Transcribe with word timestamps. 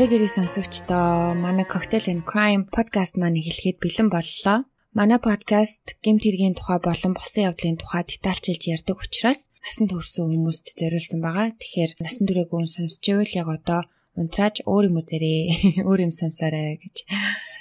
Ямрыг 0.00 0.16
ирэх 0.16 0.32
сонсогчдоо 0.32 1.36
манай 1.44 1.68
Cocktail 1.68 2.08
and 2.08 2.24
Crime 2.24 2.64
podcast 2.72 3.20
маань 3.20 3.36
эхлэхэд 3.36 3.76
бэлэн 3.84 4.08
боллоо. 4.08 4.64
Манай 4.96 5.20
подкаст 5.20 6.00
гэмт 6.00 6.24
хэргийн 6.24 6.56
тухай 6.56 6.80
болон 6.80 7.12
босон 7.12 7.52
явдлын 7.52 7.76
тухай 7.76 8.08
детальчилж 8.08 8.62
ярьдаг 8.64 8.96
учраас 8.96 9.52
насанд 9.60 9.92
хүрсэн 9.92 10.24
хүмүүст 10.24 10.66
зориулсан 10.80 11.20
байгаа. 11.20 11.52
Тэгэхээр 11.52 11.92
насан 12.00 12.24
туршаагүй 12.24 12.56
хүн 12.64 12.72
сонсч 12.72 13.04
байвал 13.12 13.36
яг 13.44 13.48
одоо 13.52 13.80
унтрааж 14.16 14.64
өөр 14.64 14.88
юм 14.88 14.96
үзээрэй. 15.04 15.40
Өөр 15.88 16.00
юм 16.08 16.12
сонсоорой 16.16 16.80
гэж 16.80 16.96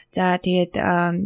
За 0.09 0.33
тэгээд 0.41 0.73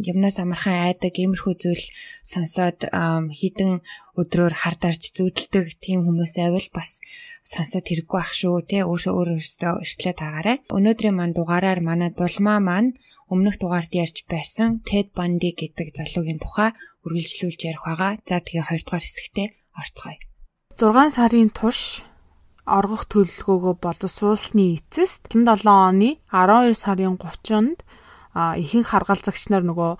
юмнаас 0.04 0.36
амархан 0.36 0.92
айдаг 0.92 1.16
иймэрхүү 1.16 1.54
зүйл 1.56 1.84
сонсоод 2.20 2.84
хідэн 3.32 3.80
өдрөөр 4.20 4.54
хар 4.60 4.76
дарж 4.76 5.08
зүудэлдэг 5.16 5.80
тийм 5.80 6.04
хүмүүс 6.04 6.36
айвал 6.36 6.68
бас 6.76 7.00
сонсоод 7.48 7.88
хэрэггүй 7.88 8.20
ах 8.20 8.32
шүү 8.36 8.60
те 8.68 8.84
өөрсөө 8.84 9.12
өөрөөсөө 9.16 9.72
эртлээ 9.84 10.14
таагаарай. 10.20 10.56
Өнөөдрийн 10.68 11.16
мань 11.16 11.32
дугаараар 11.32 11.80
манай 11.80 12.12
дулмаа 12.12 12.60
маань 12.60 12.92
өмнөх 13.32 13.56
дугаард 13.56 13.92
ярьж 13.96 14.28
байсан 14.28 14.84
Ted 14.84 15.16
Bundy 15.16 15.56
гэдэг 15.56 15.88
залуугийн 15.96 16.44
тухай 16.44 16.76
үргэлжлүүлж 17.08 17.60
ярих 17.64 17.88
байгаа. 17.88 18.20
За 18.28 18.44
тэгээ 18.44 18.68
хоёрдугаар 18.68 19.04
хэсэгтээ 19.04 19.48
орцгоё. 19.80 20.20
6 20.76 21.16
сарын 21.16 21.48
турш 21.56 22.04
оргох 22.68 23.08
төлөвлөгөөгөө 23.08 23.74
боловсруулсны 23.80 24.76
эцэст 24.76 25.32
77 25.32 25.68
оны 25.68 26.10
12 26.32 26.76
сарын 26.76 27.16
30-нд 27.16 27.78
а 27.80 28.03
ихэнх 28.34 28.90
харгалзагч 28.90 29.48
нар 29.54 29.62
нөгөө 29.62 29.90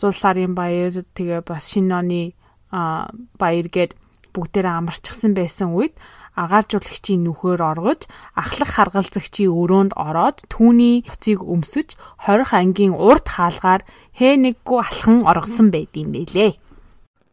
зул 0.00 0.14
сарын 0.14 0.54
баяр 0.54 1.02
тэгээ 1.02 1.42
бас 1.42 1.74
шинэ 1.74 1.92
оны 1.94 2.22
баяр 2.70 3.68
гээд 3.68 3.98
бүгдээрээ 4.30 4.74
амарчсан 4.78 5.34
байсан 5.34 5.74
үед 5.74 5.98
агааржуулагчийн 6.38 7.26
нүхөр 7.26 7.60
оргож 7.60 8.06
ахлах 8.38 8.70
харгалзагчийн 8.78 9.50
өрөөнд 9.50 9.92
ороод 9.98 10.46
түүний 10.46 11.02
уцыг 11.10 11.42
өмсөж 11.42 11.98
20 12.22 12.54
ангийн 12.54 12.94
урд 12.94 13.26
хаалгаар 13.26 13.82
хээ 14.14 14.34
нэггүй 14.38 14.78
алхан 14.78 15.26
оргосон 15.26 15.74
байд 15.74 15.90
юм 15.98 16.14
бэлээ. 16.14 16.54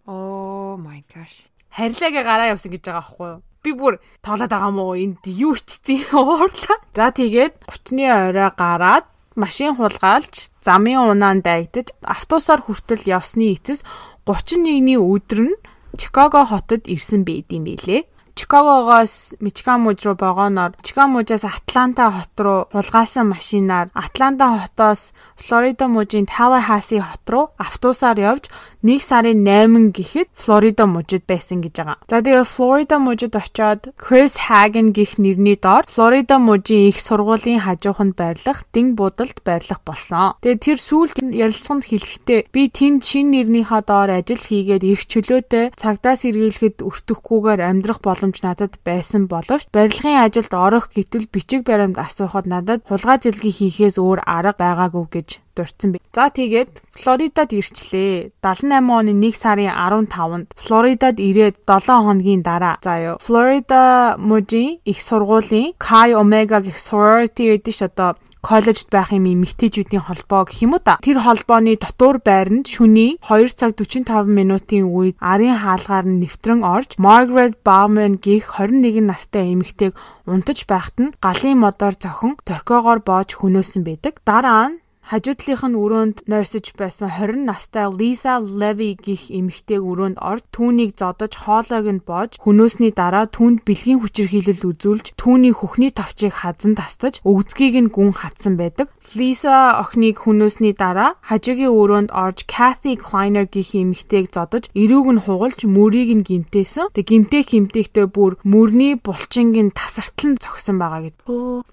Oh 0.10 0.76
my 0.82 1.06
gosh. 1.14 1.45
Харьлаагээ 1.78 2.23
гараа 2.26 2.52
явсан 2.52 2.73
гэж 2.73 2.84
байгаа 2.89 3.06
байхгүй 3.06 3.28
юу? 3.30 3.42
Би 3.62 3.72
бүр 3.78 3.94
тоглоод 4.26 4.50
байгаа 4.50 4.73
мó 4.73 4.98
энд 4.98 5.22
юу 5.30 5.54
ичсэн 5.54 6.10
уурлаа. 6.17 6.78
За 6.98 7.14
тэгээд 7.14 7.70
30-ны 7.70 8.06
орой 8.10 8.50
гараад 8.58 9.06
машин 9.38 9.78
хулгайлж, 9.78 10.50
замын 10.66 11.14
унаанд 11.14 11.46
дайдаж, 11.46 11.94
автобусаар 12.02 12.66
хүртэл 12.66 13.06
явсны 13.06 13.54
эцэс 13.54 13.86
31-ний 14.26 14.98
өдөр 14.98 15.54
нь 15.54 15.56
Чикаго 15.98 16.44
хотод 16.46 16.90
ирсэн 16.90 17.24
байд 17.24 17.54
юм 17.54 17.70
билээ. 17.70 18.06
Чикагогоос 18.38 19.34
Мичиган 19.40 19.82
мужи 19.82 20.06
руу 20.06 20.16
богоноор 20.16 20.72
Мичиган 20.78 21.10
мужаас 21.10 21.44
Атланта 21.44 22.12
хот 22.12 22.38
руу 22.38 22.68
хулгайсан 22.72 23.30
машинаар 23.34 23.90
Атланта 23.94 24.46
хотоос 24.62 25.12
Флорида 25.42 25.88
мужийн 25.88 26.26
Tallahassee 26.30 27.02
хот 27.02 27.26
руу 27.30 27.50
автобусаар 27.58 28.20
явж 28.20 28.46
1 28.84 29.02
сарын 29.02 29.42
8 29.42 29.90
гэхэд 29.90 30.30
Флорида 30.38 30.86
мужид 30.86 31.26
байсан 31.26 31.66
гэж 31.66 31.76
байгаа. 31.82 31.98
За 32.06 32.22
тэгээ 32.22 32.46
Флорида 32.46 32.98
мужид 33.00 33.34
очоод 33.36 33.82
Chris 33.98 34.38
Hagen 34.46 34.94
гих 34.94 35.18
нэрний 35.18 35.58
доор 35.58 35.90
Флорида 35.90 36.38
мужийн 36.38 36.94
их 36.94 37.02
сургуулийн 37.02 37.66
хажууханд 37.66 38.14
байрлах 38.16 38.70
Дин 38.72 38.94
будалд 38.94 39.42
байрлах 39.42 39.82
болсон. 39.82 40.38
Тэгээ 40.46 40.62
тэр 40.62 40.78
сүүлд 40.78 41.18
ярилцсанд 41.34 41.90
хэлэхдээ 41.90 42.54
би 42.54 42.70
тэнд 42.70 43.02
шин 43.02 43.34
нэрнийхаа 43.34 43.82
доор 43.82 44.14
ажил 44.14 44.38
хийгээд 44.38 44.84
их 44.86 45.10
чөлөөтэй 45.10 45.74
цагдаа 45.74 46.14
сэргийлэхэд 46.14 46.86
өртөхгүйгээр 46.86 47.62
амьдрах 47.66 48.00
боломж 48.06 48.27
боломж 48.28 48.44
надад 48.44 48.78
байсан 48.83 49.28
боловч 49.28 49.67
барилгын 49.71 50.23
ажилд 50.26 50.54
орох 50.54 50.89
гэтэл 50.92 51.27
бичиг 51.32 51.64
баримт 51.64 51.98
асуухад 51.98 52.45
надад 52.48 52.83
хулгай 52.88 53.17
зэлгийг 53.23 53.55
хийхээс 53.55 53.98
өөр 53.98 54.20
арга 54.26 54.54
байгаагүй 54.60 55.05
гэж 55.11 55.39
дурдсан 55.55 55.92
би. 55.92 55.99
За 56.14 56.30
тэгээд 56.30 56.70
Флоридад 57.02 57.54
ирчлээ. 57.54 58.32
78 58.43 58.92
оны 58.92 59.14
1 59.16 59.33
сарын 59.33 59.71
15-нд 59.71 60.48
Флоридад 60.55 61.17
ирээд 61.20 61.55
7 61.66 62.04
хоногийн 62.05 62.42
дараа 62.43 62.77
заяа 62.83 63.17
Флорида 63.23 64.17
мужийн 64.20 64.80
их 64.83 64.99
сургуулийн 65.02 65.73
Chi 65.80 66.11
Omega 66.14 66.60
гэх 66.61 66.77
sorority 66.77 67.55
гэдэг 67.55 67.73
ш 67.73 67.82
одоо 67.87 68.20
коллежд 68.48 68.88
байх 68.88 69.12
юм 69.12 69.28
эмэгтэйчүүдийн 69.28 70.08
холбоо 70.08 70.48
гэх 70.48 70.64
юм 70.64 70.80
уу 70.80 70.82
та. 70.88 70.96
Тэр 71.04 71.20
холбооны 71.20 71.76
дотуур 71.76 72.24
байранд 72.24 72.72
шөнийн 72.72 73.20
2 73.20 73.60
цаг 73.60 73.76
45 73.76 74.24
минутын 74.24 74.88
үед 74.88 75.20
арын 75.20 75.60
хаалгаар 75.60 76.08
нь 76.08 76.24
нэвтрэн 76.24 76.64
орж 76.64 76.96
Margaret 76.96 77.60
Bauman 77.68 78.24
гих 78.24 78.56
21 78.56 79.04
настай 79.04 79.52
эмэгтэйг 79.52 79.94
унтаж 80.32 80.64
байхад 80.64 80.96
нь 81.04 81.14
галын 81.20 81.60
модоор 81.60 81.96
зохон 82.00 82.40
торкоогоор 82.48 83.04
боож 83.04 83.30
хөнөөсөн 83.36 83.84
байдаг. 83.84 84.24
Дараа 84.24 84.72
нь 84.72 84.80
Хажуудлынх 85.08 85.64
нь 85.64 85.80
өрөөнд 85.80 86.18
нойрсож 86.28 86.76
байсан 86.76 87.08
20 87.08 87.48
настай 87.48 87.88
Lisa 87.88 88.44
Levy 88.44 89.00
гих 89.00 89.32
эмэгтэйг 89.32 89.80
өрөөнд 89.80 90.20
орж 90.20 90.44
түүнийг 90.52 91.00
зодож 91.00 91.32
хоолойг 91.48 91.88
нь 91.88 92.04
боож 92.04 92.36
хөнөөсний 92.44 92.92
дараа 92.92 93.23
түүнд 93.32 93.64
бэлгийн 93.64 94.04
хүчирхийлэл 94.04 94.67
үзүүлж 94.67 95.16
түүний 95.16 95.56
хөхний 95.56 95.96
товчийг 95.96 96.44
хазан 96.44 96.76
тастаж 96.76 97.23
өвзгийг 97.23 97.88
нь 97.88 97.88
гүн 97.88 98.20
хатсан 98.20 98.60
байдаг. 98.60 98.92
Lisa 99.16 99.80
охиныг 99.80 100.28
хөнөөсний 100.28 100.76
дараа 100.76 101.16
хажуугийн 101.23 101.72
өрөөнд 101.72 102.12
орж 102.12 102.44
Kathy 102.44 103.00
Kleiner 103.00 103.48
гих 103.48 103.80
эмэгтэйг 103.80 104.36
зодож 104.36 104.67
эрүүг 104.76 105.08
нь 105.08 105.23
хугалж 105.23 105.64
мөрийг 105.64 106.12
нь 106.20 106.28
гимтээсэн. 106.28 106.92
Тэг 106.92 107.08
гимтээ 107.08 107.48
химтэйгтээ 107.48 108.12
бүр 108.12 108.44
мөрний 108.44 109.00
булчингийн 109.00 109.72
тасартлан 109.72 110.36
зогсон 110.36 110.76
байгаа 110.84 111.08
гэд. 111.08 111.16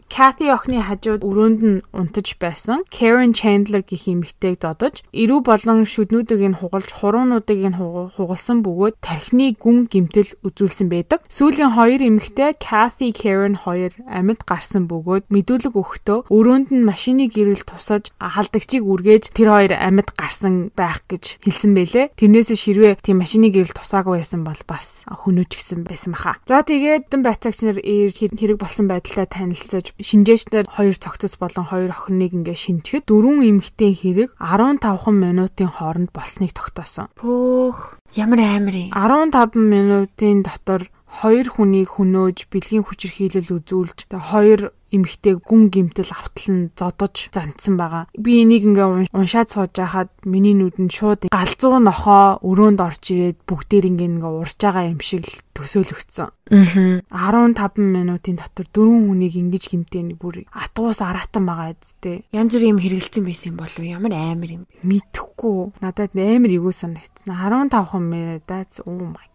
Kathy 0.07 0.55
охины 0.55 0.87
хажууд 0.87 1.27
өрөөнд 1.27 1.61
нь 1.67 1.83
унтаж 1.91 2.39
байсан. 2.39 2.87
Karen 2.95 3.24
Karen 3.25 3.33
Chandler 3.33 3.81
гэх 3.81 4.05
эмэгтэйг 4.05 4.61
зодож 4.61 5.01
эрүү 5.17 5.41
болон 5.49 5.89
шүднүүдийг 5.89 6.45
нь 6.45 6.59
хугалж 6.61 6.93
хуруунуудыг 6.93 7.57
нь 7.73 7.79
хугалсан 7.81 8.61
бөгөөд 8.61 9.01
тархины 9.01 9.57
гүн 9.57 9.89
гимтэл 9.89 10.37
үзүүлсэн 10.45 10.93
байдаг. 10.93 11.25
Сүүлийн 11.33 11.73
хоёр 11.73 12.05
эмэгтэй 12.05 12.61
Kathy 12.61 13.17
Karen 13.17 13.57
хоёр 13.57 13.97
амьд 14.05 14.45
гарсан 14.45 14.85
бөгөөд 14.93 15.33
мэдүүлэг 15.33 15.73
өгөхдөө 15.73 16.29
өрөөнд 16.29 16.69
нь 16.77 16.85
машины 16.85 17.33
гэрэл 17.33 17.65
тусаж 17.65 18.13
халдагчийг 18.21 18.85
үргээж 18.85 19.33
тэр 19.33 19.49
хоёр 19.49 19.73
амьд 19.73 20.13
гарсан 20.21 20.69
байх 20.77 21.01
гэж 21.09 21.41
хэлсэн 21.49 21.73
бэлээ. 21.73 22.13
Тэрнээс 22.21 22.53
ширвээ 22.53 23.01
тийм 23.01 23.25
машины 23.25 23.49
гэрэл 23.49 23.73
тусаагүй 23.73 24.21
байсан 24.21 24.45
бол 24.45 24.61
бас 24.69 25.01
хөнөөч 25.09 25.53
гисэн 25.57 25.81
байсан 25.89 26.13
баха. 26.13 26.37
За 26.45 26.61
тэгээд 26.61 27.09
дэн 27.09 27.25
байцаагч 27.25 27.65
нар 27.65 27.81
хэрэг 27.81 28.61
болсон 28.61 28.85
байдлаа 28.85 29.25
танилцаж 29.25 29.97
шинжээчнэр 29.97 30.69
хоёр 30.69 30.97
цогцос 31.01 31.41
болон 31.41 31.65
хоёр 31.65 31.89
охиныг 31.97 32.37
ингээ 32.37 32.59
шинжихэд 32.59 33.14
дөрвөн 33.15 33.47
эмэгтэй 33.47 33.95
хэрэг 33.95 34.35
15 34.43 35.15
минутын 35.15 35.71
хооронд 35.71 36.11
болсныг 36.11 36.51
тогтоосон. 36.51 37.15
Пөөх 37.15 38.03
ямар 38.19 38.43
юм. 38.75 38.91
15 38.91 39.55
минутын 39.55 40.43
дотор 40.43 40.91
хоёр 41.07 41.47
хүнийг 41.47 41.95
хөнөөж 41.95 42.51
бэлгийн 42.51 42.83
хүчирхийлэл 42.83 43.55
үзүүлж 43.55 44.11
хоёр 44.11 44.75
эмэгтэй 44.95 45.35
гүн 45.43 45.69
гимтэл 45.75 46.15
автал 46.15 46.49
нь 46.55 46.71
зодож 46.79 47.29
зандсан 47.35 47.75
байгаа. 47.75 48.07
Би 48.15 48.47
энийг 48.47 48.65
ингээ 48.71 49.11
уншаад 49.11 49.49
сууж 49.51 49.75
байхад 49.75 50.11
миний 50.23 50.55
нүдэнд 50.55 50.93
шууд 50.95 51.21
галзуу 51.29 51.83
нохоо 51.83 52.39
өрөөнд 52.47 52.81
орж 52.81 53.03
ирээд 53.11 53.39
бүгдээр 53.45 53.85
ингээ 53.91 54.11
ингээ 54.15 54.33
урж 54.39 54.57
байгаа 54.63 54.87
юм 54.89 55.03
шиг 55.03 55.27
л 55.27 55.43
төсөөлөгдсөн. 55.55 56.31
Аа. 56.55 57.03
15 57.11 57.79
минутын 57.79 58.37
дотор 58.39 58.67
дөрвөн 58.71 59.11
хүнийг 59.11 59.35
ингэж 59.35 59.65
гимтээ 59.71 60.15
бүр 60.15 60.47
атгуус 60.51 61.03
араатан 61.03 61.45
байгаа 61.47 61.75
эцтэй. 61.75 62.27
Янз 62.31 62.55
бүрийн 62.55 62.79
юм 62.79 62.83
хэрэгэлцэн 62.83 63.23
байсан 63.27 63.55
юм 63.55 63.59
болов 63.59 63.83
ямар 63.83 64.13
амар 64.15 64.51
юм. 64.51 64.63
Мэдхгүй. 64.83 65.79
Надад 65.83 66.15
амар 66.15 66.53
эгөө 66.53 66.75
санагдсан. 66.75 67.35
15 67.35 68.03
минут 68.03 68.43
that's 68.47 68.79
oh 68.87 68.99
my 68.99 69.27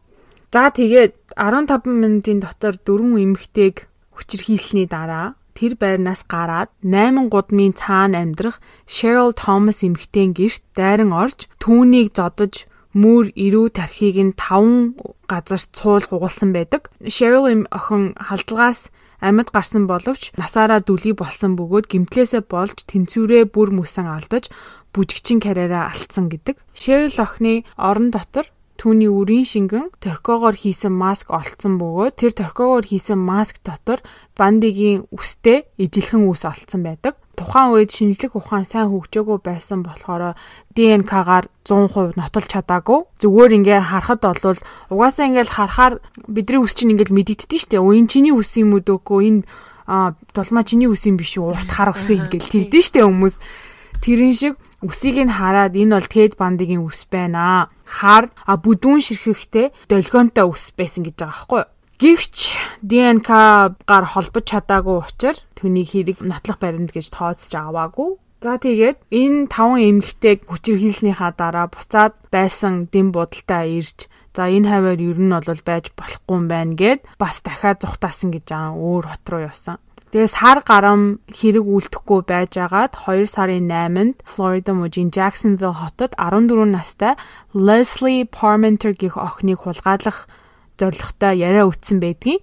За 0.50 0.73
тэгээд 0.73 1.38
15 1.38 1.85
минутын 1.85 2.41
дотор 2.41 2.73
дөрвөн 2.81 3.21
эмэгтэйг 3.21 3.85
хүчирхийлсний 4.17 4.89
дараа 4.89 5.38
тэр 5.59 5.75
байрнаас 5.75 6.23
гараад 6.23 6.71
8 6.79 7.27
гудмын 7.27 7.75
цаана 7.75 8.23
амьдрах 8.23 8.63
Cheryl 8.88 9.35
Thomas 9.35 9.83
эмэгтэйн 9.83 10.31
гэрт 10.31 10.63
дайран 10.71 11.11
орж 11.11 11.51
түүнийг 11.59 12.15
зодож 12.15 12.63
мөр 12.95 13.27
ирүү 13.35 13.67
тархийг 13.75 14.17
нь 14.23 14.33
5 14.39 15.27
газар 15.27 15.61
цуул 15.75 16.06
хугалсан 16.07 16.56
байдаг. 16.56 16.88
Cheryl 17.03 17.67
охин 17.75 18.15
халдлагаас 18.15 18.88
амьд 19.19 19.51
гарсан 19.51 19.83
боловч 19.83 20.31
насаараа 20.39 20.79
дүлий 20.79 21.13
болсон 21.13 21.59
бөгөөд 21.59 21.91
гимтлээсээ 21.91 22.47
болж 22.47 22.88
тэнцвэрээ 22.88 23.51
бүр 23.51 23.69
мөсөн 23.75 24.07
алдаж 24.07 24.47
бүжигчин 24.95 25.44
карьераа 25.44 25.91
алдсан 25.91 26.31
гэдэг. 26.31 26.63
Cheryl 26.71 27.13
охины 27.19 27.67
орон 27.75 28.09
дотор 28.15 28.47
Түүний 28.79 29.11
үрийн 29.11 29.43
шингэн 29.43 29.91
торкогоор 29.99 30.55
хийсэн 30.55 30.95
маск 30.95 31.35
олцсон 31.35 31.75
бөгөөд 31.83 32.15
тэр 32.15 32.31
торкогоор 32.31 32.87
хийсэн 32.87 33.19
маск 33.19 33.59
дотор 33.59 33.99
бандигийн 34.39 35.03
үстэй 35.11 35.67
ижилхэн 35.75 36.23
үс 36.23 36.47
олцсон 36.47 36.87
байдаг. 36.87 37.19
Тухайн 37.35 37.75
үед 37.75 37.91
шинжлэх 37.91 38.39
ухаан 38.39 38.63
сайн 38.63 38.87
хөгжөөгөө 38.87 39.43
байсан 39.43 39.83
болохоор 39.83 40.39
ДНК-гаар 40.79 41.51
100% 41.67 42.15
нотолж 42.15 42.47
чадаагүй. 42.47 43.03
Зүгээр 43.19 43.51
ингээ 43.59 43.79
харахад 43.83 44.23
бол 44.23 44.63
угаасаа 44.95 45.27
ингээл 45.27 45.51
харахаар 45.59 45.93
бидний 46.31 46.63
үс 46.63 46.71
чинь 46.71 46.95
ингээл 46.95 47.11
мэдэгддэж 47.11 47.59
штэ. 47.67 47.83
Өө 47.83 47.99
энэ 47.99 48.11
чиний 48.15 48.31
үс 48.31 48.55
юм 48.55 48.79
уу 48.79 48.79
дөөхгүй 48.79 49.19
энэ 49.27 49.41
аа 49.91 50.15
дулмаа 50.31 50.63
чиний 50.63 50.87
үс 50.87 51.03
юм 51.03 51.19
биш 51.19 51.35
үү? 51.35 51.51
Урт 51.51 51.67
хар 51.67 51.91
өсөө 51.91 52.31
ингээл 52.31 52.71
тэгдэж 52.71 52.83
штэ 52.95 53.03
хүмүүс. 53.03 53.43
Тэрэн 53.99 54.31
шиг 54.31 54.55
үсийг 54.85 55.19
нь 55.19 55.33
хараад 55.33 55.75
энэ 55.75 55.95
бол 55.95 56.07
Ted 56.07 56.33
Bundy-гийн 56.39 56.83
үс 56.83 57.03
байна. 57.11 57.67
Хар 57.83 58.31
а 58.47 58.53
бүдүүн 58.55 59.03
ширхэхтэй 59.03 59.75
долгионтой 59.91 60.45
үс 60.47 60.71
байсан 60.75 61.03
гэж 61.03 61.15
байгаа 61.19 61.35
байхгүй 61.35 61.59
юу? 61.59 61.71
Гэвч 61.99 62.37
ДНК-гаар 62.79 64.05
холбож 64.07 64.45
чадаагүй 64.47 65.03
учраас 65.03 65.43
түүнийг 65.59 65.87
хэрэг 65.91 66.17
нотлох 66.23 66.57
баримт 66.63 66.95
гэж 66.95 67.11
тооцож 67.11 67.51
аваагүй. 67.59 68.15
За 68.39 68.55
тэгээд 68.55 69.03
энэ 69.11 69.51
таван 69.51 69.83
эмэгтэйг 69.83 70.47
хүчирхийлснийхаа 70.47 71.35
дараа 71.35 71.67
буцаад 71.67 72.15
байсан 72.31 72.87
дэм 72.87 73.11
будалтай 73.11 73.83
ирж 73.83 74.07
за 74.31 74.47
энэ 74.47 74.71
хаваар 74.71 74.95
ер 74.95 75.19
нь 75.19 75.35
бол 75.35 75.67
байж 75.67 75.91
болохгүй 75.91 76.35
юм 76.39 76.47
байна 76.47 76.71
гэд 76.79 77.03
бас 77.19 77.43
дахиад 77.43 77.83
зүхтаасан 77.83 78.31
гэж 78.31 78.47
аа 78.55 78.71
өөр 78.79 79.11
хот 79.11 79.25
руу 79.27 79.43
явсан. 79.43 79.75
Тэгээ 80.09 80.25
сар 80.25 80.65
гарам 80.65 81.21
хэрэг 81.29 81.69
үлдэхгүй 81.69 82.25
байжгаад 82.25 82.97
2 83.06 83.29
сарын 83.29 83.69
8-нд 83.69 84.25
Флорида 84.25 84.73
мужийн 84.73 85.13
Jacksonville 85.13 85.77
хотод 85.77 86.17
14 86.17 86.65
настай 86.65 87.13
Leslie 87.53 88.25
Parmenter 88.25 88.97
гэх 88.97 89.21
охиныг 89.21 89.69
хулгайлах 89.69 90.25
зорилготой 90.81 91.38
яриа 91.38 91.69
үтсэн 91.69 92.01
байдгийн. 92.01 92.41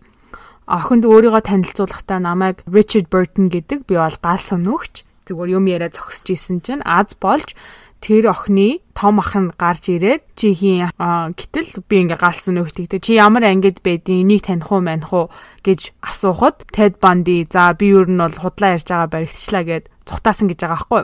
Охинд 0.70 1.10
өөрийгөө 1.10 1.42
танилцуулахдаа 1.42 2.22
намайг 2.22 2.62
Richard 2.70 3.10
Burton 3.10 3.50
гэдэг 3.50 3.82
би 3.90 3.98
бол 3.98 4.14
гал 4.22 4.38
сумнөгч 4.38 5.05
зүгээр 5.26 5.58
юм 5.58 5.66
яриа 5.66 5.90
зогсож 5.90 6.30
исэн 6.30 6.62
чинь 6.62 6.86
аз 6.86 7.18
болж 7.18 7.58
тэр 8.00 8.30
охины 8.30 8.80
том 8.94 9.18
ах 9.18 9.34
нь 9.34 9.50
гарч 9.58 9.90
ирээд 9.90 10.22
чи 10.38 10.54
хийн 10.54 10.94
гэтэл 10.94 11.82
би 11.88 12.06
ингээ 12.06 12.20
галсан 12.20 12.60
нөхдөг 12.60 13.02
чи 13.02 13.18
ямар 13.18 13.44
ангид 13.44 13.82
байдیں۔ 13.82 14.22
Энийг 14.22 14.46
таних 14.46 14.70
уу 14.70 14.80
маних 14.80 15.10
уу 15.10 15.32
гэж 15.66 15.90
асуухад 16.04 16.68
Ted 16.70 17.02
Bundy 17.02 17.48
за 17.50 17.74
би 17.74 17.90
ер 17.90 18.06
нь 18.06 18.20
бол 18.20 18.30
худлаа 18.30 18.78
ярьж 18.78 18.86
байгаа 18.86 19.10
баригдчлаа 19.10 19.64
гэд 19.66 19.84
цухтаасан 20.06 20.46
гэж 20.46 20.58
байгаа 20.62 20.78
байхгүй. 20.86 21.02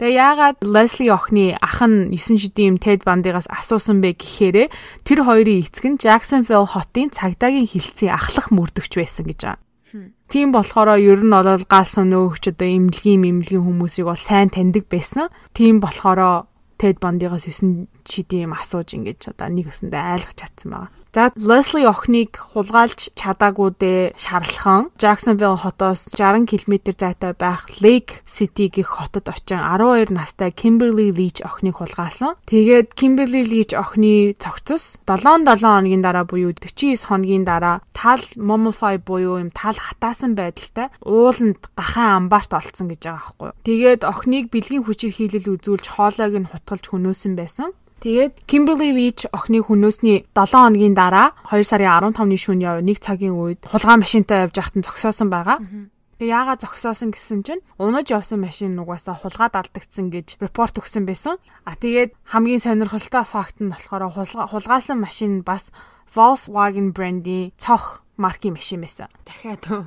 Тэгээ 0.00 0.16
яагаад 0.16 0.56
Leslie 0.64 1.12
охины 1.12 1.60
ах 1.60 1.84
нь 1.84 2.16
9 2.16 2.40
шидийн 2.40 2.80
Ted 2.80 3.04
Bundy-гаас 3.04 3.52
асуусан 3.52 4.00
бэ 4.00 4.16
гэхээрээ 4.16 4.72
тэр 5.04 5.28
хоёрын 5.28 5.60
эцэг 5.60 5.84
нь 5.92 6.00
Jacksonville 6.00 6.64
хотын 6.72 7.12
цагдаагийн 7.12 7.68
хилцээ 7.68 8.08
ахлах 8.08 8.48
мөрдөгч 8.48 8.96
байсан 8.96 9.28
гэж 9.28 9.40
байгаа. 9.44 9.60
Тийм 10.30 10.52
болохоор 10.54 10.98
ер 10.98 11.20
нь 11.20 11.34
бол 11.34 11.64
галсан 11.66 12.10
нөөгч 12.14 12.54
одоо 12.54 12.68
имлэгийн 12.68 13.20
мэмлэгийн 13.26 13.66
хүмүүсийг 13.66 14.06
бол 14.06 14.20
сайн 14.20 14.48
таньдаг 14.50 14.86
байсан. 14.86 15.28
Тийм 15.56 15.82
болохоор 15.82 16.46
Ted 16.80 16.96
Bundy-гаас 17.02 17.44
9 17.44 17.90
шидийн 18.08 18.48
юм 18.48 18.56
асууж 18.56 18.96
ингэж 18.96 19.36
одоо 19.36 19.48
нэг 19.52 19.68
өсөндөө 19.68 20.00
айлгаж 20.00 20.36
чадсан 20.38 20.68
байгаа. 20.72 20.99
За 21.10 21.32
Leslie 21.34 21.90
охиныг 21.90 22.38
хулгайлж 22.38 23.10
чадаагүй 23.18 23.74
дээ 23.82 24.14
шарлахан 24.14 24.94
Jacksonville 24.94 25.58
хотоос 25.58 26.06
60 26.14 26.46
км 26.46 26.94
зайтай 26.94 27.34
байх 27.34 27.66
Lake 27.82 28.22
City 28.30 28.70
гэх 28.70 28.86
хотод 28.86 29.26
очин 29.26 29.58
12 29.58 30.14
настай 30.14 30.54
Kimberly 30.54 31.10
Leach 31.10 31.42
охиныг 31.42 31.82
хулгаалсан. 31.82 32.38
Тэгээд 32.46 32.94
Kimberly 32.94 33.42
Leach 33.42 33.74
охины 33.74 34.38
цогцос 34.38 35.02
7-7 35.02 35.66
хоногийн 35.66 35.98
дараа 35.98 36.22
буюу 36.30 36.54
49 36.54 37.02
хоногийн 37.02 37.42
дараа 37.42 37.82
тал 37.90 38.22
mummify 38.38 39.02
буюу 39.02 39.42
юм 39.42 39.50
тал 39.50 39.74
хатаасан 39.74 40.38
байдалтай 40.38 40.94
ууланд 41.02 41.58
гахаан 41.74 42.30
амбарт 42.30 42.54
олцсон 42.54 42.86
гэж 42.86 43.10
байгаа 43.10 43.34
байхгүй. 43.34 43.50
Тэгээд 43.66 44.06
охиныг 44.06 44.46
бэлгийн 44.54 44.86
хүчээр 44.86 45.10
хийлэл 45.18 45.58
үзүүлж 45.58 45.86
хоолойг 45.90 46.38
нь 46.38 46.46
хутгалж 46.46 46.86
хөнөөсөн 46.86 47.34
байсан. 47.34 47.74
Тэгээд 48.00 48.48
Kimberly 48.48 48.96
Leach 48.96 49.28
охины 49.28 49.60
хүнөөсний 49.60 50.24
7 50.32 50.56
хоногийн 50.56 50.96
дараа 50.96 51.36
2 51.52 51.68
сарын 51.68 52.16
15-ны 52.16 52.36
шөнө 52.40 52.64
яв 52.64 52.76
нэг 52.80 52.96
цагийн 52.96 53.36
үед 53.36 53.68
хулгай 53.68 54.00
машинтай 54.00 54.48
явж 54.48 54.56
байхад 54.56 54.80
зогсоосон 54.80 55.28
байгаа. 55.28 55.60
Тэгээ 56.16 56.32
яагаад 56.32 56.64
зогсоосон 56.64 57.12
гэсэн 57.12 57.44
чинь 57.44 57.64
унаж 57.76 58.08
явсан 58.08 58.40
машин 58.40 58.72
нугасаа 58.72 59.20
хулгаад 59.20 59.52
алдагдсан 59.52 60.08
гэж 60.08 60.40
репорт 60.40 60.80
өгсөн 60.80 61.04
байсан. 61.04 61.36
А 61.68 61.76
тэгээд 61.76 62.16
хамгийн 62.24 62.64
сонирхолтой 62.64 63.24
факт 63.28 63.60
нь 63.60 63.68
болохоор 63.68 64.08
хулгаасан 64.48 64.96
машин 64.96 65.44
бас 65.44 65.68
Volkswagen 66.08 66.96
брендийн 66.96 67.52
цох 67.60 68.00
маркийн 68.16 68.56
машин 68.56 68.80
байсан. 68.80 69.12
Дахиад 69.28 69.64
үү? 69.68 69.84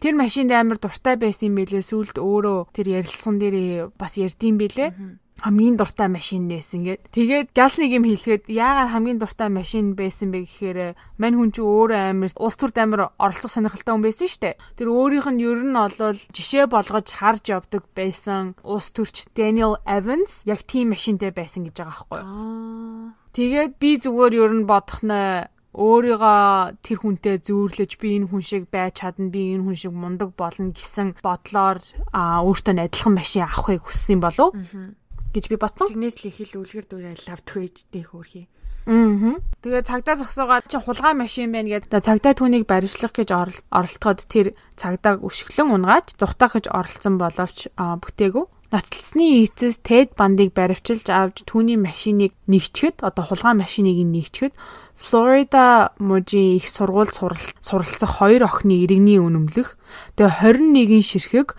Тэр 0.00 0.16
машинд 0.16 0.52
амар 0.56 0.80
дуртай 0.80 1.20
байсан 1.20 1.52
юм 1.52 1.60
билээ. 1.60 1.84
Сүүлд 1.84 2.16
өөрөө 2.16 2.72
тэр 2.72 2.96
ярилцсан 2.96 3.36
дээр 3.36 3.92
бас 3.96 4.16
ярьдсан 4.16 4.56
билээ 4.56 5.20
хамгийн 5.42 5.76
дуртай 5.76 6.08
машин 6.08 6.48
нээсэн 6.48 6.82
гэд. 6.86 7.02
Тэгээд 7.12 7.48
газ 7.52 7.76
нэг 7.76 7.92
юм 7.92 8.04
хэлэхэд 8.08 8.48
яагаад 8.48 8.92
хамгийн 8.92 9.20
дуртай 9.20 9.50
машин 9.52 9.92
байсан 9.92 10.32
бэ 10.32 10.48
гэхээр 10.48 10.96
мань 11.20 11.36
хүн 11.36 11.50
чи 11.52 11.60
өөрөө 11.60 12.00
амар 12.16 12.32
улс 12.40 12.56
төрд 12.56 12.76
амар 12.80 13.12
оролцох 13.20 13.52
сонирхолтой 13.52 13.92
хүн 13.92 14.06
байсан 14.06 14.28
штэ. 14.32 14.56
Тэр 14.80 14.88
өөрийнх 14.88 15.28
нь 15.28 15.44
ер 15.44 15.60
нь 15.60 15.76
олвол 15.76 16.16
жишээ 16.32 16.66
болгож 16.72 17.12
харж 17.12 17.52
явдаг 17.52 17.84
байсан 17.92 18.56
улс 18.64 18.88
төрч 18.96 19.28
Daniel 19.36 19.76
Evans 19.84 20.42
яг 20.48 20.64
тийм 20.64 20.96
машинтай 20.96 21.30
байсан 21.36 21.68
гэж 21.68 21.84
байгаа 21.84 22.08
байхгүй 22.08 22.20
юу. 22.24 23.12
Тэгээд 23.36 23.72
би 23.76 23.90
зүгээр 24.00 24.34
ер 24.40 24.52
нь 24.56 24.64
бодох 24.64 25.04
нь 25.04 25.12
өөрийгөө 25.76 26.80
тэр 26.80 26.98
хүнтэй 27.04 27.36
зөөрлөж 27.44 27.92
би 28.00 28.16
энэ 28.16 28.28
хүн 28.32 28.40
шиг 28.40 28.64
байж 28.72 29.04
чадна 29.04 29.28
би 29.28 29.52
энэ 29.52 29.64
хүн 29.68 29.76
шиг 29.76 29.92
мундаг 29.92 30.32
болно 30.32 30.72
гэсэн 30.72 31.20
бодлоор 31.20 31.84
өөртөө 32.16 32.80
адилхан 32.80 33.12
машин 33.12 33.44
авахыг 33.44 33.84
хүссэн 33.84 34.24
болов 34.24 34.56
гэж 35.36 35.44
би 35.52 35.56
бодсон. 35.60 35.92
Тэрнээс 35.92 36.16
л 36.24 36.28
их 36.32 36.38
л 36.40 36.64
үлгэр 36.64 36.86
дүүрээ 36.88 37.14
лавдах 37.28 37.56
ээжтэй 37.60 38.04
хөөрхий. 38.08 38.48
Аа. 38.86 39.36
Тэгээ 39.62 39.82
цагдаа 39.82 40.16
зогсоогоо 40.16 40.62
чи 40.64 40.78
хулгай 40.78 41.14
машин 41.14 41.52
байна 41.52 41.76
гэдэг. 41.76 42.00
Цагдаа 42.00 42.32
түүнийг 42.38 42.64
баримтлах 42.70 43.12
гэж 43.12 43.28
оролдоход 43.70 44.24
тэр 44.30 44.54
цагдааг 44.78 45.26
өшгөлөн 45.26 45.74
унгааж 45.74 46.14
зүхтах 46.18 46.54
гэж 46.56 46.66
оролцсон 46.70 47.18
боловч 47.18 47.68
бүтээгүү. 47.76 48.44
Ноцлсны 48.70 49.46
эцэс 49.46 49.78
Тед 49.82 50.18
бандыг 50.18 50.50
баривчилж 50.50 51.06
авч 51.10 51.46
түүний 51.46 51.78
машиныг 51.78 52.34
нэгчгэд 52.50 53.06
одоо 53.06 53.22
хулгай 53.30 53.54
машиныг 53.54 53.94
нэгчгэд 54.02 54.54
Флорида 54.98 55.94
мужийн 56.02 56.58
их 56.58 56.66
сургууль 56.66 57.12
суралцах 57.14 58.10
хоёр 58.18 58.42
охины 58.50 58.82
иргэний 58.82 59.22
үнэмлэх 59.22 59.78
тэгээ 60.18 60.58
21 60.74 61.06
ширхэг 61.06 61.54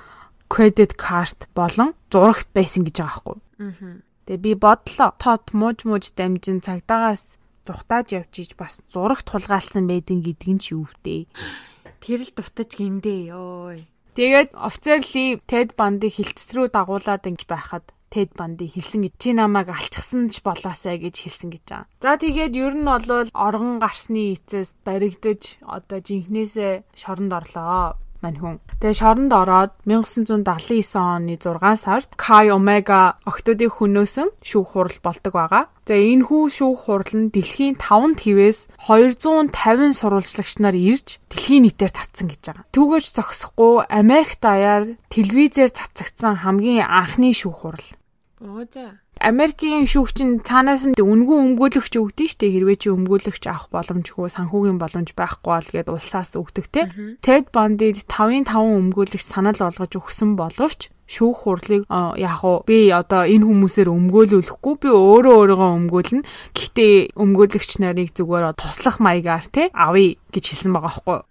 credit 0.51 0.99
card 0.99 1.47
болон 1.55 1.95
зурагт 2.11 2.51
байсан 2.51 2.83
гэж 2.83 2.99
байгаа 2.99 3.23
байхгүй. 3.23 3.46
Тэгээ 3.57 4.43
би 4.43 4.51
бодлоо. 4.55 5.15
Тот 5.17 5.53
мууж 5.53 5.87
мууж 5.87 6.13
дамжин 6.13 6.61
цагдаагаас 6.61 7.37
зүхтааж 7.67 8.07
явж 8.19 8.33
иж 8.43 8.51
бас 8.59 8.79
зурагт 8.91 9.27
тулгаалсан 9.27 9.87
байдин 9.87 10.23
гэдэг 10.23 10.49
нь 10.51 10.61
ч 10.61 10.75
юу 10.75 10.87
вэ? 11.03 11.27
Тэр 12.03 12.21
л 12.23 12.31
дутаж 12.35 12.71
гиндээ 12.77 13.33
ёо. 13.35 13.81
Тэгээд 14.17 14.49
офицерли 14.57 15.37
Тед 15.45 15.77
бандыг 15.77 16.17
хилцс 16.17 16.49
рүү 16.55 16.73
дагуулад 16.73 17.27
ингэж 17.29 17.45
байхад 17.45 17.85
Тед 18.09 18.31
банди 18.39 18.71
хэлсэн 18.71 19.03
гэж 19.03 19.13
чи 19.19 19.29
намайг 19.35 19.67
алчсан 19.67 20.31
ч 20.31 20.39
болоосай 20.39 20.95
гэж 20.97 21.27
хэлсэн 21.27 21.51
гэж 21.51 21.63
байгаа. 21.67 21.91
За 21.99 22.15
тэгээд 22.15 22.55
ер 22.55 22.73
нь 22.73 22.87
бол 22.87 23.03
оргон 23.35 23.83
гарсны 23.83 24.33
эцэс 24.33 24.79
баригдаж 24.87 25.59
одоо 25.61 25.99
жинхнээсээ 25.99 26.87
шоронд 26.95 27.35
орлоо 27.35 27.99
мань 28.27 28.39
хүн. 28.43 28.55
Тэгээ 28.83 28.99
шоронд 28.99 29.31
ороод 29.31 29.71
1979 29.87 30.99
оны 30.99 31.39
6 31.39 31.79
сард 31.79 32.09
Kai 32.19 32.51
Omega 32.51 33.15
октодын 33.23 33.71
хөнөөсөн 33.71 34.29
шүүх 34.43 34.75
хурал 34.75 34.99
болдог 34.99 35.33
байгаа. 35.33 35.71
Тэгээ 35.87 36.11
энэ 36.19 36.27
хүү 36.27 36.43
шүүх 36.51 36.79
хурал 36.83 37.13
нь 37.15 37.31
дэлхийн 37.31 37.79
5 37.79 38.19
твээс 38.19 38.59
250 38.91 39.95
сурвалжлагч 39.95 40.53
нар 40.59 40.75
ирж 40.75 41.23
дэлхийн 41.31 41.63
нийтээр 41.63 41.95
цацсан 41.95 42.27
гэж 42.27 42.41
байгаа. 42.43 42.67
Түүгэж 42.75 43.05
зогсохгүй 43.15 43.87
Америк 43.87 44.35
даяар 44.43 44.99
телевизээр 45.07 45.71
цацагдсан 45.71 46.43
хамгийн 46.43 46.83
анхны 46.83 47.31
шүүх 47.31 47.63
хурал. 47.63 47.87
Оо 48.43 48.67
за. 48.67 48.99
Америкийн 49.21 49.85
шүүгчин 49.89 50.45
цаанаас 50.45 50.85
нь 50.87 50.95
үнгүй 50.97 51.37
өмгөөлөгч 51.41 51.93
өгдөн 51.97 52.29
штэ 52.29 52.47
хэрвээ 52.53 52.77
чи 52.77 52.87
өмгөөлөгч 52.93 53.43
авах 53.49 53.67
боломжгүй 53.73 54.29
санхүүгийн 54.29 54.77
боломж 54.77 55.13
байхгүй 55.17 55.51
бол 55.51 55.69
гээд 55.73 55.89
улсаас 55.89 56.37
өгдөг 56.37 56.65
те. 56.69 56.81
Ted 57.25 57.49
Bundy 57.49 57.93
5-ын 57.97 58.45
5 58.45 58.53
өмгөөлөгч 58.53 59.25
санал 59.25 59.57
болгож 59.57 59.91
өгсөн 59.97 60.37
боловч 60.37 60.93
шүүх 61.07 61.47
хурлыг 61.47 61.87
яг 62.19 62.43
уу 62.43 62.61
би 62.67 62.91
одоо 62.91 63.23
энэ 63.23 63.47
хүмүүсээр 63.47 63.89
өмгөөлөхгүй 63.89 64.75
би 64.83 64.89
өөрөө 64.91 65.35
өөрийгөө 65.39 65.69
өмгөөлнө. 65.79 66.27
Гэхдээ 66.53 66.93
өмгөөлөгч 67.15 67.71
нарыг 67.79 68.11
зүгээр 68.11 68.53
туслах 68.59 68.99
маягаар 68.99 69.47
те 69.47 69.71
авъя 69.71 70.19
гэж 70.35 70.43
хэлсэн 70.51 70.75
байгаа 70.75 70.91
байхгүй 70.91 71.15
юу? 71.15 71.25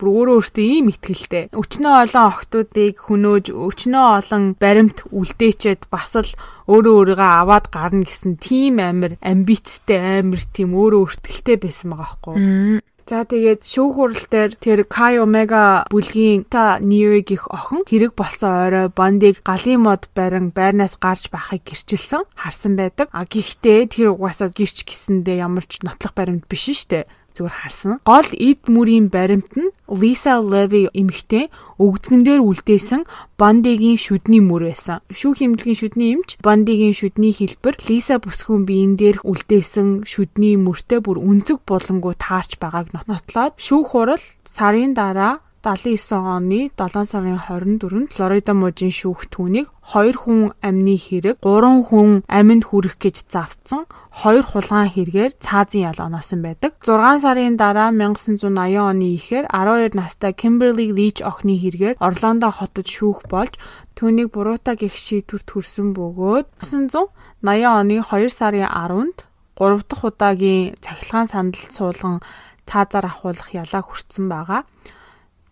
Бүр 0.00 0.08
өөрөө 0.16 0.36
өөртөө 0.40 0.64
ийм 0.64 0.88
ихтгэлтэй. 0.88 1.44
Өчнөө 1.52 1.94
олон 2.08 2.24
охтуудыг 2.32 2.96
хөнөөж, 3.04 3.46
өчнөө 3.52 4.06
олон 4.16 4.44
баримт 4.56 5.04
үлдээчээд 5.12 5.92
бас 5.92 6.16
л 6.16 6.32
өөрөө 6.72 6.94
өөрийгөө 6.96 7.30
аваад 7.44 7.66
гарна 7.68 8.08
гэсэн 8.08 8.40
тийм 8.40 8.80
амир 8.80 9.20
амбицтай 9.20 10.24
амир 10.24 10.40
тийм 10.56 10.72
өөрөө 10.72 11.00
өөртөлтэй 11.04 11.56
байсан 11.60 11.92
байгаа 11.92 12.08
байхгүй. 12.16 12.80
За 13.10 13.26
тэгээд 13.26 13.66
шүүх 13.66 13.94
хурал 13.98 14.26
дээр 14.30 14.54
тэр 14.54 14.80
Kai 14.86 15.18
Omega 15.18 15.82
бүлгийн 15.90 16.46
та 16.46 16.78
Neo 16.78 17.18
гих 17.26 17.50
охин 17.50 17.82
хэрэг 17.82 18.14
болсон 18.14 18.70
орой 18.70 18.86
Бондыг 18.86 19.42
галын 19.42 19.82
мод 19.82 20.06
барин 20.14 20.54
байрнаас 20.54 20.94
гарч 20.94 21.26
байхыг 21.26 21.66
гэрчилсэн 21.66 22.22
харсан 22.38 22.78
байдаг. 22.78 23.10
А 23.10 23.26
гэхдээ 23.26 23.90
тэр 23.90 24.14
угаасаа 24.14 24.54
гэрч 24.54 24.86
гисэндээ 24.86 25.42
ямар 25.42 25.66
ч 25.66 25.82
нотлох 25.82 26.14
баримт 26.14 26.46
биш 26.46 26.70
дээ 26.86 27.02
зүгээр 27.40 27.56
харсан. 27.56 27.98
Гол 28.04 28.28
эд 28.36 28.68
мөрийн 28.68 29.08
баримт 29.08 29.56
нь 29.56 29.72
Lisa 29.88 30.36
Levy 30.44 30.92
эмэгтэй 30.92 31.48
өгдгөн 31.80 32.22
дээр 32.28 32.44
үлдээсэн 32.44 33.08
Бондигийн 33.40 33.96
шүдний 33.96 34.44
мөр 34.44 34.68
байсан. 34.68 35.00
Шүүх 35.08 35.40
эмнэлгийн 35.40 35.80
шүдний 35.80 36.12
эмч 36.12 36.36
Бондигийн 36.44 36.92
шүдний 36.92 37.32
хэлбэр 37.32 37.80
Лиса 37.88 38.20
бүсгүйн 38.20 38.68
биеийн 38.68 38.94
дээр 39.00 39.24
үлдээсэн 39.24 40.04
шүдний 40.04 40.60
мөртөө 40.60 41.00
бүр 41.00 41.16
үнцэг 41.24 41.64
булангуу 41.64 42.12
таарч 42.20 42.60
байгааг 42.60 42.92
нотлоод 42.92 43.56
шүүх 43.56 43.96
хурал 43.96 44.24
сарын 44.44 44.92
дараа 44.92 45.40
79 45.60 46.16
оны 46.16 46.70
7 46.72 47.04
сарын 47.04 47.36
24-нд 47.36 48.08
Флорида 48.16 48.56
мужийн 48.56 48.88
шүүх 48.96 49.28
түүнийг 49.28 49.68
2 49.92 50.16
хүн 50.16 50.56
амны 50.64 50.96
хэрэг, 50.96 51.36
3 51.44 51.84
хүн 51.84 52.24
аминд 52.24 52.64
хүрэх 52.64 52.96
гэж 52.96 53.28
завцсан, 53.28 53.84
2 54.24 54.40
хулгайн 54.40 54.88
хэрэгээр 54.88 55.36
цаазын 55.36 55.84
ял 55.92 56.00
оноосон 56.00 56.40
байдаг. 56.40 56.80
6 56.80 57.20
сарын 57.20 57.60
дараа 57.60 57.92
1980 57.92 58.48
оны 58.80 59.20
ихээр 59.20 59.52
12 59.52 60.00
настай 60.00 60.32
Kimberly 60.32 60.96
Leach 60.96 61.20
охины 61.20 61.60
хэрэгээр 61.60 62.00
Орландо 62.00 62.48
хотод 62.48 62.88
шүүх 62.88 63.28
болж 63.28 63.60
түүнийг 64.00 64.32
буруутай 64.32 64.80
гих 64.80 64.96
шийдвэрт 64.96 65.44
хүрсэн 65.44 65.92
бөгөөд 65.92 66.48
1980 66.64 67.68
оны 67.68 68.00
2 68.00 68.32
сарын 68.32 68.64
10-нд 68.64 69.28
3 69.60 69.84
дахь 69.84 70.04
удаагийн 70.08 70.72
цахилгаан 70.80 71.28
сандалд 71.28 71.68
суулган 71.68 72.24
цаазаар 72.64 73.12
ахуулах 73.12 73.52
ялаа 73.52 73.84
хүртсэн 73.84 74.24
байгаа. 74.32 74.64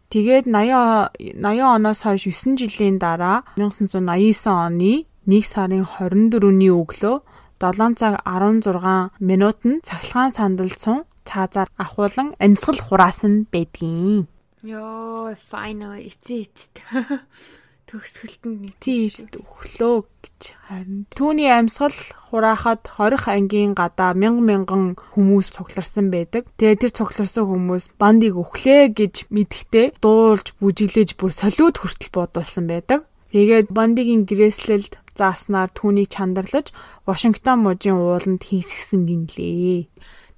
Тэгээд 0.09 0.49
80 0.49 1.13
80 1.37 1.77
оноос 1.77 2.01
хойш 2.01 2.25
9 2.33 2.57
жилийн 2.57 2.97
дараа 2.97 3.45
1989 3.61 4.49
оны 4.49 5.05
1 5.29 5.45
сарын 5.45 5.85
24-ний 5.85 6.73
өглөө 6.73 7.17
7 7.61 8.01
цаг 8.01 8.15
16 8.25 9.13
минутанд 9.21 9.85
цахилгаан 9.85 10.33
сандалд 10.33 10.81
сун 10.81 11.05
цаазаар 11.29 11.69
ахуулан 11.77 12.33
амьсгал 12.41 12.81
хураасан 12.81 13.45
байдгийн. 13.53 14.25
Йоо, 14.65 15.37
finally 15.37 16.09
эцээ 16.09 16.49
эцэд. 16.49 16.75
төгсгөлтөнд 17.89 18.59
нэг 18.63 18.75
тийцд 18.85 19.33
өглөө 19.41 19.97
гэж 20.05 20.41
харин 20.69 21.09
түүний 21.17 21.49
амьсгал 21.49 21.97
хураахад 22.29 22.85
хорих 22.85 23.25
ангийн 23.33 23.73
гадаа 23.73 24.13
мянган 24.13 24.45
мянган 24.45 24.85
хүмүүс 25.17 25.49
цугларсан 25.57 26.13
байдаг. 26.13 26.45
Тэгээ 26.61 26.85
тэр 26.85 26.93
цугларсан 26.93 27.49
хүмүүс 27.49 27.85
бандыг 27.97 28.37
өглөө 28.37 28.93
гэж 28.93 29.15
мэдхдээ 29.33 29.87
дуулж 30.05 30.53
бүжиглэж 30.61 31.17
бүр 31.17 31.33
солиуд 31.33 31.81
хүртэл 31.81 32.13
бодулсан 32.13 32.69
байдаг. 32.69 33.09
Тэгээд 33.33 33.73
бандигийн 33.73 34.25
гэрээслэлд 34.29 35.01
зааснаар 35.13 35.69
түүнийг 35.73 36.09
чандарлаж 36.09 36.73
Вашингтон 37.05 37.65
мужийн 37.65 38.01
ууланд 38.01 38.41
хийсгсэн 38.45 39.05
гинлээ. 39.05 39.89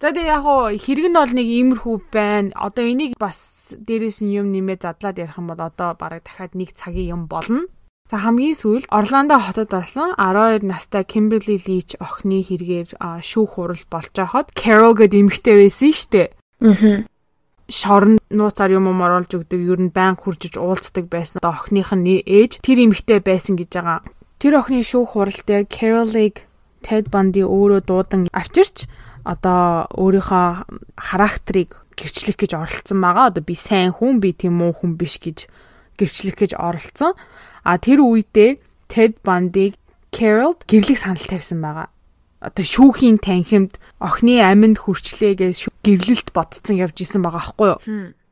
За 0.01 0.17
тэгээ 0.17 0.33
яг 0.33 0.49
хуу 0.49 0.73
хэрэг 0.73 1.13
нь 1.13 1.19
бол 1.21 1.29
нэг 1.37 1.45
иймэрхүү 1.45 1.97
байна. 2.09 2.57
Одоо 2.57 2.89
энийг 2.89 3.21
бас 3.21 3.77
дээрээс 3.77 4.25
нь 4.25 4.33
юм 4.33 4.49
нэмээ 4.49 4.81
задлаад 4.81 5.21
ярих 5.21 5.37
юм 5.37 5.53
бол 5.53 5.61
одоо 5.61 5.93
бараг 5.93 6.25
дахиад 6.25 6.57
нэг 6.57 6.73
цагийн 6.73 7.21
юм 7.21 7.23
болно. 7.29 7.69
За 8.09 8.17
хамгийн 8.17 8.57
сүүлд 8.57 8.89
Орландо 8.89 9.37
хотод 9.37 9.69
болсон 9.69 10.17
12 10.17 10.65
настай 10.65 11.05
Kimberly 11.05 11.61
Leach 11.61 12.01
охины 12.01 12.41
хэрэгээр 12.41 12.97
шүүх 12.97 13.61
хурал 13.61 13.85
болж 13.93 14.13
байхад 14.17 14.49
Carol 14.57 14.97
гэдэг 14.97 15.21
эмэгтэй 15.21 15.55
байсан 15.69 15.93
дээ. 15.93 16.29
Аа. 16.65 17.05
Шорон 17.69 18.17
нууцаар 18.33 18.73
юм 18.73 18.89
уу 18.89 18.97
оруулж 19.05 19.31
өгдөг, 19.37 19.61
ер 19.61 19.81
нь 19.85 19.93
байн 19.93 20.17
хуржиж 20.17 20.57
уулздаг 20.57 21.13
байсан. 21.13 21.45
Охиных 21.45 21.93
нь 21.93 22.25
ээж 22.25 22.65
тэр 22.65 22.89
эмэгтэй 22.89 23.21
байсан 23.21 23.55
гэж 23.61 23.69
байгаа. 23.77 24.01
Тэр 24.41 24.65
охины 24.65 24.81
шүүх 24.81 25.13
хурал 25.13 25.41
дээр 25.45 25.69
Carol-ыг 25.69 26.49
Ted 26.81 27.13
Bundy 27.13 27.45
өөрөө 27.45 27.85
дуудан 27.85 28.27
авчирч 28.33 28.89
одоо 29.25 29.91
өөрийнхөө 29.95 30.49
характерыг 30.97 31.85
гэрчлэх 31.97 32.37
гэж 32.41 32.57
оролцсон 32.57 32.99
байгаа. 33.01 33.31
Одоо 33.31 33.43
би 33.45 33.55
сайн 33.55 33.93
хүн, 33.93 34.21
би 34.21 34.33
тийм 34.33 34.61
муу 34.61 34.73
хүн 34.73 34.97
биш 34.97 35.21
гэж 35.21 35.49
гэрчлэх 36.01 36.37
гэж 36.41 36.53
оролцсон. 36.57 37.13
А 37.65 37.77
тэр 37.77 38.01
үедээ 38.01 38.61
Ted 38.89 39.21
Bundy 39.23 39.77
Carol 40.11 40.57
гэрлэх 40.67 40.99
санал 40.99 41.23
тавьсан 41.23 41.61
байгаа. 41.61 41.89
Одоо 42.41 42.65
шүүхийн 42.65 43.21
танхимд 43.21 43.77
охины 44.01 44.41
аминд 44.41 44.81
хүрчлээ 44.81 45.37
гэж 45.37 45.69
гэрлэлт 45.85 46.33
ботцсон 46.33 46.81
явж 46.81 46.97
исэн 47.05 47.21
байгаа 47.21 47.53
аахгүй 47.53 47.69
юу? 47.77 47.81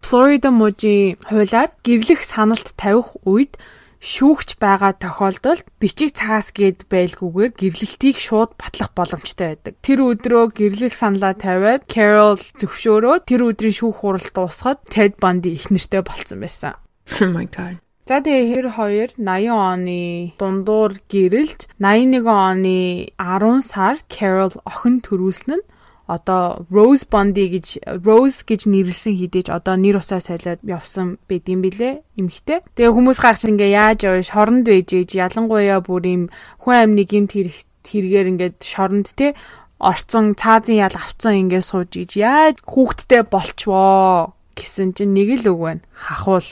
Флорида 0.01 0.49
мужийн 0.49 1.21
хуулиар 1.29 1.71
гэрлэх 1.85 2.25
саналт 2.25 2.73
тавих 2.81 3.21
үед 3.29 3.61
шүүгч 3.99 4.63
байгаа 4.63 4.95
тохиолдолд 4.95 5.67
бичиг 5.83 6.15
цагаас 6.15 6.55
гээд 6.55 6.87
байлгүйгээр 6.87 7.53
гэрлэлтийг 7.59 8.17
шууд 8.17 8.55
батлах 8.55 8.95
боломжтой 8.95 9.59
байдаг. 9.59 9.75
Тэр 9.83 9.99
өдрөө 10.07 10.45
гэрлэх 10.55 10.95
саналаа 10.95 11.35
тавиад 11.35 11.91
Carol 11.91 12.39
зөвшөөрөөд 12.39 13.27
тэр 13.27 13.51
өдрийн 13.51 13.75
шүүх 13.75 14.03
хурал 14.07 14.29
дуусахад 14.31 14.87
Ted 14.87 15.19
Bundy 15.19 15.59
их 15.59 15.71
нэртэй 15.75 16.03
болцсон 16.07 16.39
байсан. 16.43 16.79
Oh 17.19 17.27
my 17.27 17.47
god. 17.51 17.83
За 18.09 18.25
тэгээ 18.25 18.49
хэр 18.49 18.67
2 18.73 19.21
80 19.21 19.53
оны 19.53 20.33
дундуур 20.41 20.97
гэрэлж 21.13 21.69
81 21.77 22.25
оны 22.25 23.13
10 23.21 23.61
сард 23.61 24.09
Carol 24.09 24.55
охин 24.65 25.05
төрүүлсэн 25.05 25.61
нь 25.61 25.67
одоо 26.09 26.65
Rose 26.73 27.05
Bondi 27.05 27.53
гэж 27.53 27.85
Rose 28.01 28.41
гэж 28.49 28.65
нэрлсэн 28.65 29.15
хідээж 29.21 29.53
одоо 29.53 29.77
нэр 29.77 30.01
усаа 30.01 30.25
солиод 30.25 30.65
явсан 30.65 31.21
байд 31.29 31.45
юм 31.53 31.61
бэлээ 31.61 32.01
эмхтэй. 32.17 32.65
Тэгээ 32.75 32.97
хүмүүс 32.97 33.19
гарч 33.21 33.45
ингээ 33.45 33.77
яаж 33.77 34.09
явж 34.09 34.33
шоронд 34.33 34.65
байж 34.65 34.89
ээж 34.89 35.11
ялангуяа 35.21 35.85
бүр 35.85 36.03
юм 36.09 36.23
хүн 36.65 36.75
амны 36.89 37.05
гимт 37.05 37.37
хэрэгээр 37.37 38.33
ингээд 38.33 38.57
шоронд 38.65 39.13
те 39.13 39.37
орцсон 39.79 40.33
цаазын 40.35 40.81
ял 40.81 40.97
авцсан 40.97 41.47
ингээ 41.47 41.63
сууж 41.63 41.93
иж 42.01 42.17
яаж 42.17 42.65
хүүхдтэй 42.65 43.23
болчвоо 43.29 44.33
гэсэн 44.57 44.97
чинь 44.97 45.15
нэг 45.15 45.45
л 45.45 45.55
үг 45.55 45.61
байна. 45.61 45.83
Хахуул. 45.93 46.49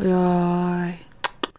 Яа 0.00 0.94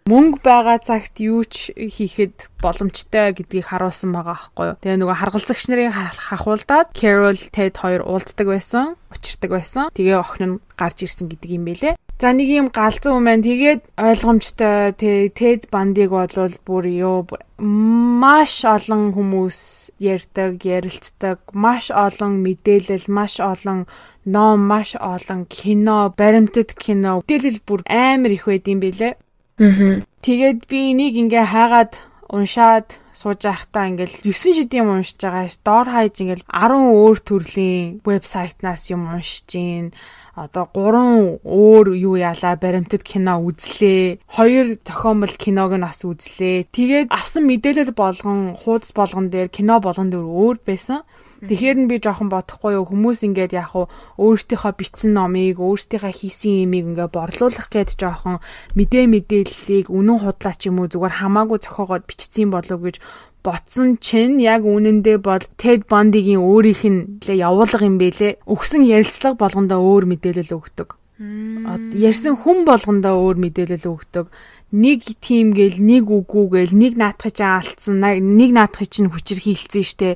мөнгө 0.07 0.39
байгаа 0.39 0.79
цагт 0.79 1.19
юу 1.19 1.43
ч 1.43 1.75
хийхэд 1.75 2.47
боломжтой 2.63 3.35
гэдгийг 3.35 3.67
харуулсан 3.67 4.15
байгаа 4.15 4.39
аахгүй 4.39 4.65
юу. 4.71 4.79
Тэгээ 4.79 4.99
нөгөө 5.03 5.19
харгалзагч 5.19 5.63
нарын 5.67 5.91
хахуулдаад 5.91 6.95
Carol 6.95 7.35
Ted 7.35 7.75
хоёр 7.75 8.07
уулздаг 8.07 8.47
байсан, 8.47 8.95
учирдаг 9.11 9.51
байсан. 9.51 9.91
Тэгээ 9.91 10.15
охин 10.15 10.43
нь 10.47 10.59
гарч 10.79 11.03
ирсэн 11.03 11.27
гэдэг 11.27 11.51
юм 11.51 11.67
бэлээ. 11.67 11.99
За 12.23 12.31
нэг 12.31 12.47
юм 12.47 12.67
галзуу 12.71 13.19
юм 13.19 13.27
байна. 13.27 13.43
Тэгээд 13.43 13.81
ойлгомжтой 13.99 14.95
Ted 15.35 15.67
бандыг 15.67 16.15
болвол 16.15 16.55
бүр 16.63 16.87
ёо 16.87 17.27
маш 17.59 18.63
олон 18.63 19.11
хүмүүс 19.11 19.91
ярьдаг, 19.99 20.63
ярилцдаг, 20.63 21.43
маш 21.51 21.91
олон 21.91 22.41
мэдээлэл, 22.47 23.11
маш 23.11 23.43
олон 23.43 23.85
ном, 24.23 24.59
маш 24.71 24.95
олон 24.95 25.45
кино, 25.45 26.15
баримтат 26.15 26.73
кино, 26.73 27.21
мэдээлэл 27.21 27.59
бүр 27.67 27.83
амар 27.85 28.31
их 28.31 28.47
байд 28.47 28.65
юм 28.71 28.79
бэлээ. 28.81 29.26
Тэгээд 29.57 30.69
би 30.69 30.93
энийг 30.93 31.17
ингээ 31.17 31.45
хайгаад 31.49 31.97
уншаад 32.29 33.01
сууж 33.09 33.41
байхдаа 33.41 33.89
ингээл 33.89 34.21
9 34.21 34.53
шидийн 34.53 34.85
юм 34.85 35.01
уншиж 35.01 35.17
байгаа 35.17 35.49
ш. 35.49 35.57
Доор 35.65 35.87
хаяж 35.89 36.15
ингээл 36.21 36.45
10 36.45 36.77
өөр 36.77 37.17
төрлийн 37.25 38.05
вебсайтнаас 38.05 38.93
юм 38.93 39.09
уншиж 39.09 39.49
гин. 39.49 39.97
Одоо 40.37 40.69
3 40.69 41.41
өөр 41.41 41.85
юу 41.97 42.15
яалаа 42.21 42.53
баримтат 42.53 43.01
кино 43.01 43.41
үзлээ. 43.41 44.21
2 44.29 44.85
зохиомл 44.85 45.33
киног 45.33 45.73
нь 45.73 45.81
бас 45.81 46.05
үзлээ. 46.05 46.69
Тэгээд 46.69 47.09
авсан 47.09 47.49
мэдээлэл 47.49 47.97
болгон 47.97 48.53
хуудас 48.53 48.93
болгон 48.93 49.33
дээр 49.33 49.49
кино 49.49 49.81
болгон 49.81 50.13
дээр 50.13 50.21
өөр 50.21 50.61
байсан. 50.61 51.01
Тэгэхээр 51.37 51.77
нь 51.77 51.89
би 51.91 52.01
жоохон 52.01 52.33
бодохгүй 52.33 52.73
юу 52.81 52.85
хүмүүс 52.89 53.21
ингээд 53.29 53.53
яг 53.53 53.77
уу 53.77 53.85
өөртөөхөө 54.17 54.73
бичсэн 54.73 55.13
номыг 55.13 55.61
өөртөөхөө 55.61 56.09
хийсэн 56.09 56.65
юмыг 56.65 56.97
ингээд 56.97 57.13
борлуулах 57.13 57.69
гээд 57.69 57.93
жоохон 57.93 58.41
мэдээ 58.73 59.05
мэдээллийг 59.05 59.93
үнэн 59.93 60.17
худлаа 60.25 60.55
ч 60.57 60.73
юм 60.73 60.81
уу 60.81 60.89
зүгээр 60.89 61.21
хамаагүй 61.21 61.59
зохиогоод 61.61 62.09
бичсэн 62.09 62.49
болов 62.49 62.81
гэж 62.81 62.97
ботсон 63.45 64.01
чинь 64.01 64.41
яг 64.41 64.65
үнэндээ 64.65 65.17
бол 65.21 65.45
Ted 65.61 65.85
Bundy-гийн 65.85 66.41
өөрийнх 66.41 66.83
нь 66.89 67.01
явуулга 67.31 67.85
юм 67.85 67.95
бэлээ. 68.01 68.43
Өгсөн 68.43 68.83
ярилцлага 68.83 69.39
болгондоо 69.39 69.79
өөр 69.79 70.03
мэдээлэл 70.09 70.57
өгдөг. 70.57 70.99
Ярьсан 71.17 72.35
хүн 72.37 72.67
болгондоо 72.67 73.15
өөр 73.23 73.37
мэдээлэл 73.41 73.87
өгдөг 73.87 74.25
нэг 74.71 74.99
тим 75.23 75.55
гээл 75.55 75.79
нэг 75.79 76.11
үгүй 76.11 76.45
гээл 76.51 76.75
нэг 76.75 76.93
наадахыг 76.99 77.39
чинь 77.39 77.55
алдсан 77.55 78.03
нэг 78.03 78.51
наадахыг 78.51 78.91
чинь 78.91 79.07
хүчээр 79.07 79.39
хилцсэн 79.39 79.85
штэ. 79.87 80.09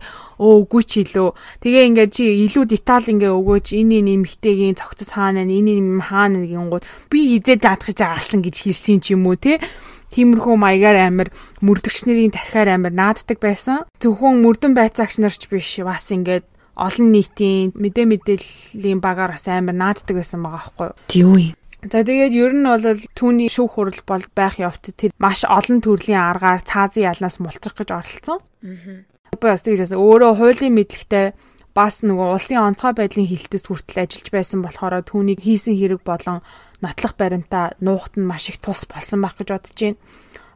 Өө 0.44 0.68
үгүй 0.68 0.84
ч 0.84 0.92
илүү. 1.08 1.30
Тэгээ 1.64 1.88
ингээд 1.88 2.12
чи 2.12 2.24
илүү 2.52 2.66
деталь 2.68 3.08
ингээ 3.08 3.32
өгөөч 3.32 3.68
энэ 3.80 4.04
энэ 4.04 4.12
эмхтэйгийн 4.20 4.76
цогцос 4.76 5.16
хаана 5.16 5.48
энэ 5.48 5.80
энэ 5.80 6.04
хаана 6.04 6.44
нэгэн 6.44 6.68
гууд 6.68 6.84
би 7.08 7.40
хизээ 7.40 7.64
наадахыг 7.64 7.96
чинь 7.96 8.12
алдсан 8.12 8.40
гэж 8.44 8.56
хэлсэн 8.68 9.00
ч 9.00 9.16
юм 9.16 9.24
уу 9.32 9.40
те 9.40 9.64
тиймэрхүү 10.12 10.56
маягаар 10.60 11.08
амир 11.08 11.32
мөрдөгч 11.64 12.04
нарын 12.04 12.36
тархиар 12.36 12.76
амир 12.76 12.92
нааддаг 12.92 13.40
байсан. 13.40 13.88
Зөвхөн 14.04 14.44
мөрдөн 14.44 14.76
байцаагч 14.76 15.24
нарч 15.24 15.48
биш 15.48 15.80
бас 15.80 16.12
ингээд 16.12 16.44
олон 16.76 17.16
нийтийн 17.16 17.72
мэдээ 17.72 18.06
мэдээллийн 18.12 19.00
багаар 19.00 19.32
бас 19.36 19.48
амар 19.48 19.76
нааддаг 19.76 20.20
байсан 20.20 20.44
байгаа 20.44 20.60
байхгүй 20.60 20.88
юу? 20.92 20.96
Тийм 21.08 21.28
үү 21.32 21.61
За 21.82 22.06
тэгээд 22.06 22.34
ер 22.38 22.54
нь 22.54 22.68
бол 22.68 22.86
түүний 23.18 23.50
шүүх 23.50 23.82
хурал 23.82 24.02
бол 24.06 24.26
байх 24.38 24.62
явцад 24.62 24.96
тэр 25.02 25.12
маш 25.18 25.42
олон 25.50 25.82
төрлийн 25.82 26.22
аргаар 26.22 26.62
цаазын 26.62 27.10
ялнаас 27.10 27.42
мултрах 27.42 27.74
гэж 27.74 27.90
оролцсон. 27.90 28.40
Аа. 28.62 29.02
Бас 29.42 29.66
тэгж 29.66 29.90
өөрөө 29.90 30.38
хуулийн 30.38 30.78
мэдлэгтэй 30.78 31.34
бас 31.74 32.06
нөгөө 32.06 32.28
улсын 32.38 32.62
онцгой 32.62 32.94
байдлын 32.94 33.26
хилтэс 33.26 33.66
хүртэл 33.66 34.04
ажиллаж 34.06 34.30
байсан 34.30 34.60
болохоор 34.62 35.02
түүнийг 35.08 35.42
хийсэн 35.42 35.74
хэрэг 35.74 36.06
болон 36.06 36.46
нотлох 36.84 37.16
баримтаа 37.18 37.74
нуухт 37.80 38.20
нь 38.20 38.28
маш 38.28 38.52
их 38.52 38.60
тус 38.60 38.86
болсон 38.86 39.24
байх 39.24 39.40
гэж 39.40 39.50
бодож 39.50 39.74
байна 39.80 39.98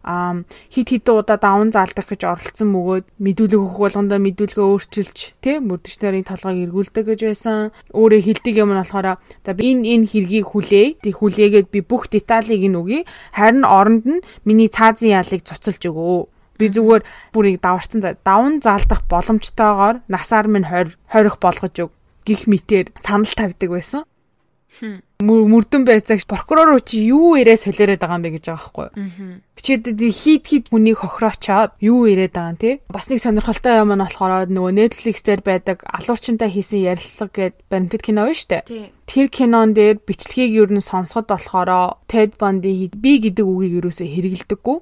хит 0.06 0.90
хитэн 0.94 1.18
удаа 1.18 1.38
даван 1.42 1.74
заалдах 1.74 2.06
гэж 2.06 2.22
оролцсон 2.30 2.70
мөгөөд 2.70 3.06
мэдүүлэг 3.18 3.58
өгөх 3.58 3.80
болгондоо 3.82 4.22
мэдүүлгээ 4.22 4.66
өөрчилж 4.70 5.18
тий 5.42 5.58
мөрдөж 5.58 5.94
нарийн 5.98 6.30
толгойг 6.30 6.70
эргүүлдэг 6.70 7.06
гэж 7.10 7.20
байсан. 7.26 7.74
Өөрөө 7.90 8.22
хилдэг 8.22 8.56
юм 8.62 8.70
нь 8.74 8.82
болохоор 8.86 9.18
за 9.18 9.52
энэ 9.58 9.82
энэ 9.98 10.10
хэргийг 10.10 10.46
хүлээе. 10.54 11.02
Тэг 11.02 11.14
хүлээгээд 11.18 11.68
би 11.74 11.80
бүх 11.82 12.06
деталийг 12.14 12.64
нь 12.70 12.78
өгье. 12.78 13.10
Харин 13.34 13.66
оронд 13.66 14.06
нь 14.06 14.26
миний 14.46 14.70
цаазын 14.70 15.18
ялыг 15.18 15.42
цуцалж 15.42 15.82
өгөө. 15.82 16.30
Би 16.62 16.66
зүгээр 16.70 17.04
бүрийг 17.34 17.60
даварцсан 17.66 18.00
даван 18.00 18.62
заалдах 18.62 19.04
боломжтойгоор 19.10 20.06
насаар 20.06 20.48
минь 20.48 20.70
20 20.70 20.96
20 21.12 21.42
болгож 21.42 21.76
өг 21.82 21.92
гих 22.26 22.46
мэтэр 22.48 22.94
санал 23.02 23.34
тавьдаг 23.34 23.70
байсан 23.70 24.06
мөрдөн 25.24 25.88
байцаагч 25.88 26.28
прокурор 26.28 26.76
чи 26.84 27.08
юу 27.08 27.40
ирээ 27.40 27.56
солиороод 27.56 28.04
байгаа 28.04 28.20
юм 28.20 28.26
бэ 28.28 28.36
гэж 28.36 28.46
байгаа 28.52 28.60
байхгүй. 28.60 28.88
Бичээд 29.56 29.84
хит 30.12 30.44
хит 30.44 30.66
хүнийг 30.68 31.00
хохироочоод 31.00 31.80
юу 31.80 32.04
ирээд 32.12 32.36
байгаа 32.36 32.52
юм 32.52 32.60
те. 32.60 32.72
Бас 32.92 33.08
нэг 33.08 33.24
сонирхолтой 33.24 33.80
юм 33.80 33.96
нь 33.96 34.04
болохоор 34.04 34.52
нөгөө 34.52 34.76
Netflix 34.76 35.24
дээр 35.24 35.40
байдаг 35.40 35.88
алуурчинтай 35.88 36.52
хийсэн 36.52 36.84
ярилцлага 36.84 37.32
гэд 37.32 37.56
баримтат 37.72 38.04
кино 38.04 38.28
байна 38.28 38.36
штэ. 38.36 38.68
Тэр 39.08 39.28
кинон 39.32 39.72
дээр 39.72 40.04
бичлэгийг 40.04 40.52
юу 40.52 40.68
н 40.68 40.84
сонсоход 40.84 41.32
болохоор 41.32 42.04
Ted 42.12 42.36
Bundy 42.36 42.92
би 42.92 43.24
гэдэг 43.24 43.48
үгийг 43.48 43.88
юусоо 43.88 44.04
хэрэгэлдэггүй. 44.04 44.78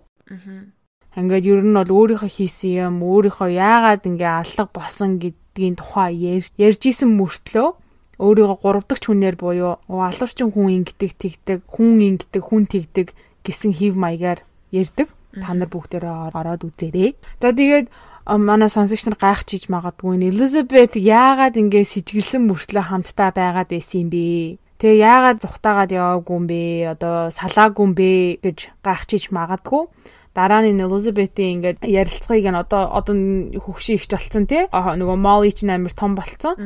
Ингээд 1.14 1.46
ер 1.46 1.62
нь 1.62 1.78
бол 1.78 1.94
өөрийнхөө 1.94 2.26
хийсэн 2.26 2.90
юм, 2.90 3.06
өөрийнхөө 3.06 3.54
яагаад 3.54 4.10
ингээ 4.10 4.34
алга 4.42 4.66
болсон 4.74 5.22
гэдгийн 5.22 5.78
тухай 5.78 6.18
ярьж 6.58 6.82
исэн 6.90 7.14
мөртлөө 7.22 7.83
өөрийгөө 8.22 8.58
гурав 8.62 8.86
дахь 8.86 9.02
хүнээр 9.06 9.36
буюу 9.40 9.82
алуурчин 9.90 10.54
хүн 10.54 10.86
ингэдэг 10.86 11.12
тэгдэг 11.18 11.60
хүн 11.66 11.98
ингэдэг 12.14 12.44
хүн 12.46 12.64
тэгдэг 12.70 13.08
гэсэн 13.42 13.74
хев 13.74 13.98
маягаар 13.98 14.46
ярьдаг. 14.70 15.10
Та 15.34 15.54
нар 15.58 15.70
бүгдээрээ 15.70 16.30
ороод 16.30 16.62
үзээрэй. 16.62 17.18
За 17.42 17.50
тэгээд 17.50 17.90
манай 18.38 18.70
сонсогч 18.70 19.10
нар 19.10 19.18
гайхчихж 19.18 19.66
магадгүй 19.74 20.22
нь 20.22 20.30
Элизабет 20.30 20.94
яагаад 20.94 21.58
ингэ 21.58 21.82
сэтгэлсэн 21.82 22.46
мөртлөө 22.46 22.86
хамтдаа 22.86 23.34
байгаад 23.34 23.74
байсан 23.74 24.06
юм 24.06 24.10
бэ? 24.14 24.62
Тэгээ 24.78 25.02
яагаад 25.02 25.42
зүхтаагаад 25.42 25.92
яваагүй 25.98 26.36
юм 26.38 26.46
бэ? 26.46 26.62
Одоо 26.94 27.34
салаагүй 27.34 27.82
юм 27.82 27.94
бэ 27.98 28.12
гэж 28.46 28.58
гайхчихж 28.86 29.34
магадгүй 29.34 29.90
дараа 30.34 30.66
нь 30.66 30.82
Elizabeth-ийн 30.82 31.62
ингээд 31.62 31.78
ярилцлагыг 31.86 32.48
нь 32.50 32.58
одоо 32.58 32.90
одоо 32.90 33.14
хөгшин 33.58 33.98
ихч 33.98 34.10
болцсон 34.14 34.46
тий 34.50 34.66
нөгөө 34.70 35.18
Molly 35.18 35.54
ч 35.54 35.66
амар 35.66 35.94
том 35.94 36.18
болцсон. 36.18 36.58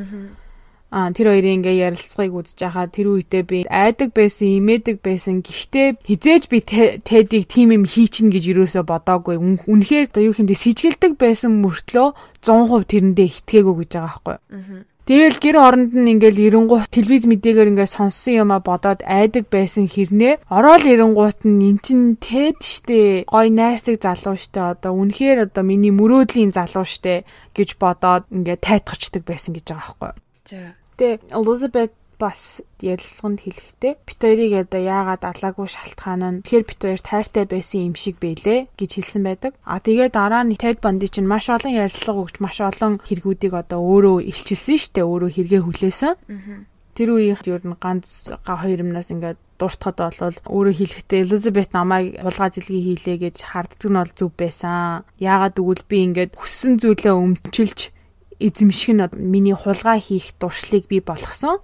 А 0.89 1.12
тэр 1.12 1.36
хоёрын 1.36 1.60
ингээ 1.60 1.84
ярилцлагыг 1.91 2.34
үзэж 2.39 2.60
хахад 2.63 2.96
тэр 2.96 3.12
үедээ 3.12 3.44
би 3.44 3.60
айдаг 3.67 4.15
байсан, 4.15 4.48
имээдэг 4.63 5.03
байсан. 5.03 5.44
Гэхдээ 5.44 6.00
хизээж 6.08 6.44
би 6.48 6.63
Тэдийг 7.03 7.46
тим 7.51 7.75
юм 7.75 7.84
хийчин 7.84 8.32
гэж 8.32 8.56
юусоо 8.56 8.88
бодоагүй. 8.88 9.36
Үнэхээр 9.67 10.15
юу 10.15 10.32
хэмдэ 10.32 10.56
сэжгэлдэг 10.56 11.20
байсан 11.20 11.60
мөртлөө 11.60 12.08
100% 12.39 12.88
тэрэндээ 12.88 13.27
итгээгүй 13.36 13.75
гэж 13.84 13.91
байгаа 14.00 14.39
байхгүй. 14.39 14.88
Тэгэл 15.08 15.39
гэр 15.39 15.56
оронд 15.56 15.96
нь 15.96 16.20
ингээл 16.20 16.51
эренгуут 16.51 16.91
телевиз 16.91 17.32
мэдээгээр 17.32 17.72
ингээ 17.72 17.88
сонссон 17.88 18.44
юма 18.44 18.60
бодоод 18.60 19.00
айдаг 19.08 19.48
байсан 19.48 19.88
хэрнээ 19.88 20.44
ороод 20.51 20.84
эренгуут 20.84 21.48
нь 21.48 21.63
эн 21.63 21.79
чин 21.79 22.20
тэд 22.20 22.60
штэ 22.60 23.24
гой 23.24 23.48
найрсаг 23.48 24.03
залуу 24.03 24.36
штэ 24.36 24.75
одоо 24.75 24.91
үнэхээр 25.00 25.48
одоо 25.48 25.63
миний 25.63 25.96
мөрөөдлийн 25.96 26.51
залуу 26.51 26.84
штэ 26.84 27.24
гэж 27.56 27.79
бодоод 27.79 28.27
ингээ 28.36 28.60
тайтгарчдаг 28.60 29.24
байсан 29.24 29.56
гэж 29.56 29.72
байгаа 29.72 29.96
байхгүй. 29.96 30.26
За. 30.48 30.75
Тэгээ 30.98 31.36
Elizabeth 31.36 31.94
бас 32.18 32.62
ярилцсанд 32.81 33.46
хэлэхдээ 33.46 33.94
бит 34.01 34.18
хоёрыг 34.18 34.53
одоо 34.66 34.81
яагаад 34.81 35.24
алаагүй 35.27 35.70
шалтгаан 35.70 36.24
нь 36.25 36.42
тэгэхээр 36.42 36.66
бит 36.66 36.81
хоёр 36.81 37.01
тайртай 37.05 37.46
байсан 37.46 37.94
юм 37.94 37.96
шиг 37.96 38.18
байлээ 38.18 38.74
гэж 38.74 38.92
хэлсэн 38.98 39.22
байдаг. 39.22 39.53
А 39.62 39.77
тэгээ 39.77 40.10
дараа 40.10 40.42
нь 40.42 40.57
Ted 40.57 40.81
Bundy 40.81 41.07
чинь 41.12 41.29
маш 41.29 41.46
олон 41.53 41.70
ярилцлага 41.70 42.25
өгч 42.25 42.36
маш 42.42 42.57
олон 42.57 42.98
хэрэгүүдийг 43.05 43.53
одоо 43.53 43.79
өөрөө 43.86 44.25
илчилсэн 44.33 44.77
штэ 44.81 45.05
өөрөө 45.05 45.29
хэрэгээ 45.38 45.62
хүлээсэн. 45.62 46.14
Тэр 46.98 47.10
үеийнх 47.14 47.46
юу 47.46 47.62
н 47.62 47.77
ганц 47.77 48.33
хоёр 48.42 48.81
юмнаас 48.81 49.14
ингээд 49.14 49.38
дуртахад 49.62 50.01
болвол 50.01 50.38
өөрөө 50.50 50.74
хэлэхдээ 50.74 51.22
Elizabeth 51.22 51.70
намайг 51.77 52.18
хулгай 52.18 52.50
зэлгийг 52.50 52.86
хийлээ 52.98 53.18
гэж 53.29 53.38
харддаг 53.46 53.86
нь 53.86 54.00
бол 54.01 54.14
зөв 54.18 54.33
байсан. 54.33 55.05
Яагаад 55.22 55.62
гэвэл 55.62 55.86
би 55.86 55.98
ингээд 56.10 56.33
хүссэн 56.33 56.81
зүйлээ 56.81 57.14
өмчилж 57.14 57.94
эзэмших 58.40 58.94
нь 58.96 59.06
миний 59.18 59.54
хулгай 59.58 60.00
хийх 60.02 60.34
дуршлыг 60.40 60.88
би 60.88 61.00
болгосон. 61.02 61.62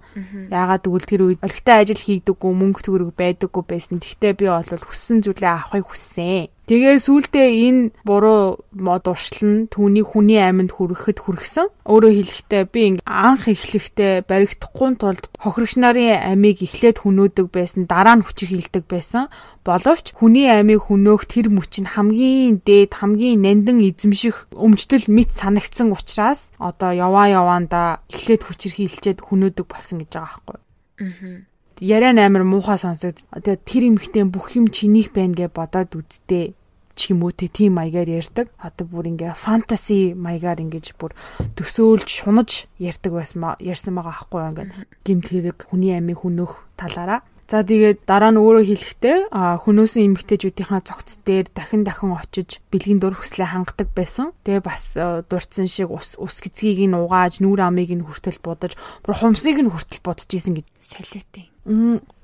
Яагаад 0.50 0.86
гэвэл 0.86 1.08
тэр 1.08 1.22
үед 1.22 1.40
олигтой 1.42 1.82
ажил 1.82 1.98
хийдэггүй 1.98 2.52
мөнгө 2.54 2.82
төгрөг 2.82 3.10
байдаггүй 3.18 3.64
байсан. 3.66 3.98
Тэгтээ 4.02 4.32
би 4.38 4.46
бол 4.50 4.62
хүссэн 4.62 5.22
зүйлээ 5.22 5.52
авахыг 5.54 5.90
хүссэн. 5.90 6.53
Тэгээ 6.64 6.96
сүултээ 6.96 7.48
энэ 7.68 7.82
буруу 8.08 8.64
мод 8.72 9.04
уршил 9.04 9.44
нь 9.44 9.68
түүний 9.68 10.00
хүний 10.00 10.40
амьд 10.40 10.72
хүрэхэд 10.72 11.20
хүргэсэн. 11.20 11.68
Өөрөөр 11.84 12.16
хэлэхдээ 12.24 12.64
би 12.72 12.82
анх 13.04 13.52
эхлэхдээ 13.52 14.24
баригдахгүй 14.24 14.96
тулд 14.96 15.28
хохирогч 15.36 15.76
нарын 15.76 16.24
амийг 16.24 16.64
эхлээд 16.64 17.04
хөнөөдөг 17.04 17.52
байсан, 17.52 17.84
дараа 17.84 18.16
нь 18.16 18.24
хүчиг 18.24 18.48
хилдэг 18.48 18.88
байсан. 18.88 19.28
Боловч 19.60 20.16
хүний 20.16 20.48
амийг 20.48 20.88
хөнөөх 20.88 21.28
тэр 21.28 21.52
мөч 21.52 21.84
нь 21.84 21.92
хамгийн 21.92 22.64
дээд, 22.64 22.96
хамгийн 22.96 23.44
нандин 23.44 23.84
эзэмших 23.84 24.48
өмчтөл 24.56 25.04
мэд 25.12 25.36
санагдсан 25.36 25.92
учраас 25.92 26.48
одоо 26.56 26.96
яваа 26.96 27.28
яваанда 27.28 28.00
эхлээд 28.08 28.40
хүчир 28.40 28.72
хилчээд 28.72 29.20
хөнөөдөг 29.20 29.68
болсон 29.68 30.00
гэж 30.00 30.16
байгаа 30.16 30.40
байхгүй. 30.48 30.56
Аа 31.04 31.53
яриа 31.80 32.14
амар 32.14 32.44
муухай 32.44 32.78
сонсогд. 32.78 33.24
Тэгээ 33.32 33.58
тэр 33.64 33.82
эмхтэн 33.90 34.28
бүх 34.30 34.54
юм 34.54 34.68
чинийх 34.68 35.10
байна 35.10 35.34
гэж 35.34 35.50
бодоод 35.50 35.94
үзтээ 35.94 36.54
ч 36.94 37.10
юм 37.10 37.26
уу 37.26 37.34
те 37.34 37.50
тийм 37.50 37.74
маягаар 37.74 38.06
ярьдаг. 38.06 38.50
Одоо 38.58 38.86
бүр 38.86 39.10
ингээ 39.10 39.34
фэнтези 39.34 40.14
маягаар 40.14 40.62
ингэж 40.62 40.94
бүр 40.94 41.12
төсөөлж 41.58 42.06
шунаж 42.06 42.70
ярьдаг 42.78 43.12
байсан 43.12 43.58
ярьсан 43.58 43.94
байгаа 43.98 44.14
аахгүй 44.14 44.40
юу 44.40 44.50
ингээ 44.54 44.66
гимт 45.02 45.26
хэрэг 45.26 45.58
хүний 45.66 45.98
амийг 45.98 46.22
хүнөөх 46.22 46.78
талаараа. 46.78 47.26
За 47.44 47.60
тэгээд 47.60 48.08
дараа 48.08 48.32
нь 48.32 48.40
өөрөө 48.40 48.64
хэлэхдээ 48.64 49.18
хөнөөсөн 49.32 50.02
эмэгтэйчүүдийнхаа 50.08 50.80
цогц 50.80 51.20
дээр 51.28 51.52
дахин 51.52 51.84
дахин 51.84 52.16
очиж 52.16 52.64
бэлгийн 52.72 53.04
дур 53.04 53.20
хүслээ 53.20 53.52
хангадаг 53.52 53.92
байсан. 53.92 54.32
Тэгээ 54.48 54.64
бас 54.64 54.96
дурдсан 55.28 55.68
шиг 55.68 55.92
ус 55.92 56.16
ус 56.16 56.40
гэцгийг 56.40 56.88
нь 56.88 56.96
угааж, 56.96 57.44
нүүр 57.44 57.60
амыг 57.68 57.92
нь 57.92 58.00
хүртэл 58.00 58.40
будаж, 58.40 58.80
бүр 59.04 59.12
хумсыг 59.12 59.60
нь 59.60 59.68
хүртэл 59.68 60.00
будаж 60.00 60.28
исэн 60.32 60.56
гэж 60.56 60.66
солиотой. 60.80 61.52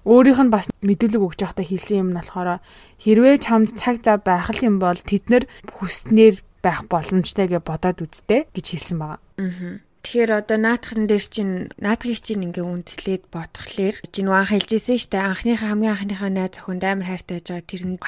Өөрийнх 0.09 0.40
нь 0.40 0.52
бас 0.52 0.72
мэдүүлэг 0.80 1.20
өгч 1.20 1.40
байхдаа 1.44 1.66
хэлсэн 1.68 2.00
юм 2.00 2.09
нь 2.16 2.18
болохоор 2.20 2.64
хэрвээ 3.04 3.37
чамд 3.44 3.76
цаг 3.76 4.00
зав 4.00 4.24
байх 4.24 4.48
юм 4.64 4.80
бол 4.80 4.96
тэд 4.96 5.28
нар 5.28 5.44
хүснээр 5.68 6.40
байх 6.64 6.88
боломжтой 6.88 7.44
гэж 7.48 7.61
бодоод 7.61 8.04
үзтээ 8.09 8.48
гэж 8.56 8.66
хэлсэн 8.72 8.96
байгаа. 8.96 9.20
Аа. 9.37 9.85
Тэгэхээр 10.01 10.31
одоо 10.33 10.57
наадхан 10.57 11.05
дээр 11.05 11.25
чинь 11.29 11.69
наадхыг 11.77 12.25
чинь 12.25 12.45
ингээ 12.49 12.65
үндслээд 12.65 13.29
бодхолэр 13.29 13.97
чинь 14.09 14.33
анх 14.33 14.49
хэлжсэн 14.49 14.97
штэ. 14.97 15.21
Анхныхаа 15.21 15.77
хамгийн 15.77 15.93
анхныхаа 15.93 16.31
найз 16.33 16.57
охинд 16.57 16.85
амар 16.89 17.07
хайртай 17.07 17.37
байж 17.37 17.47
байгаа. 17.53 17.69
Тэр 17.69 17.83
нь 17.85 18.01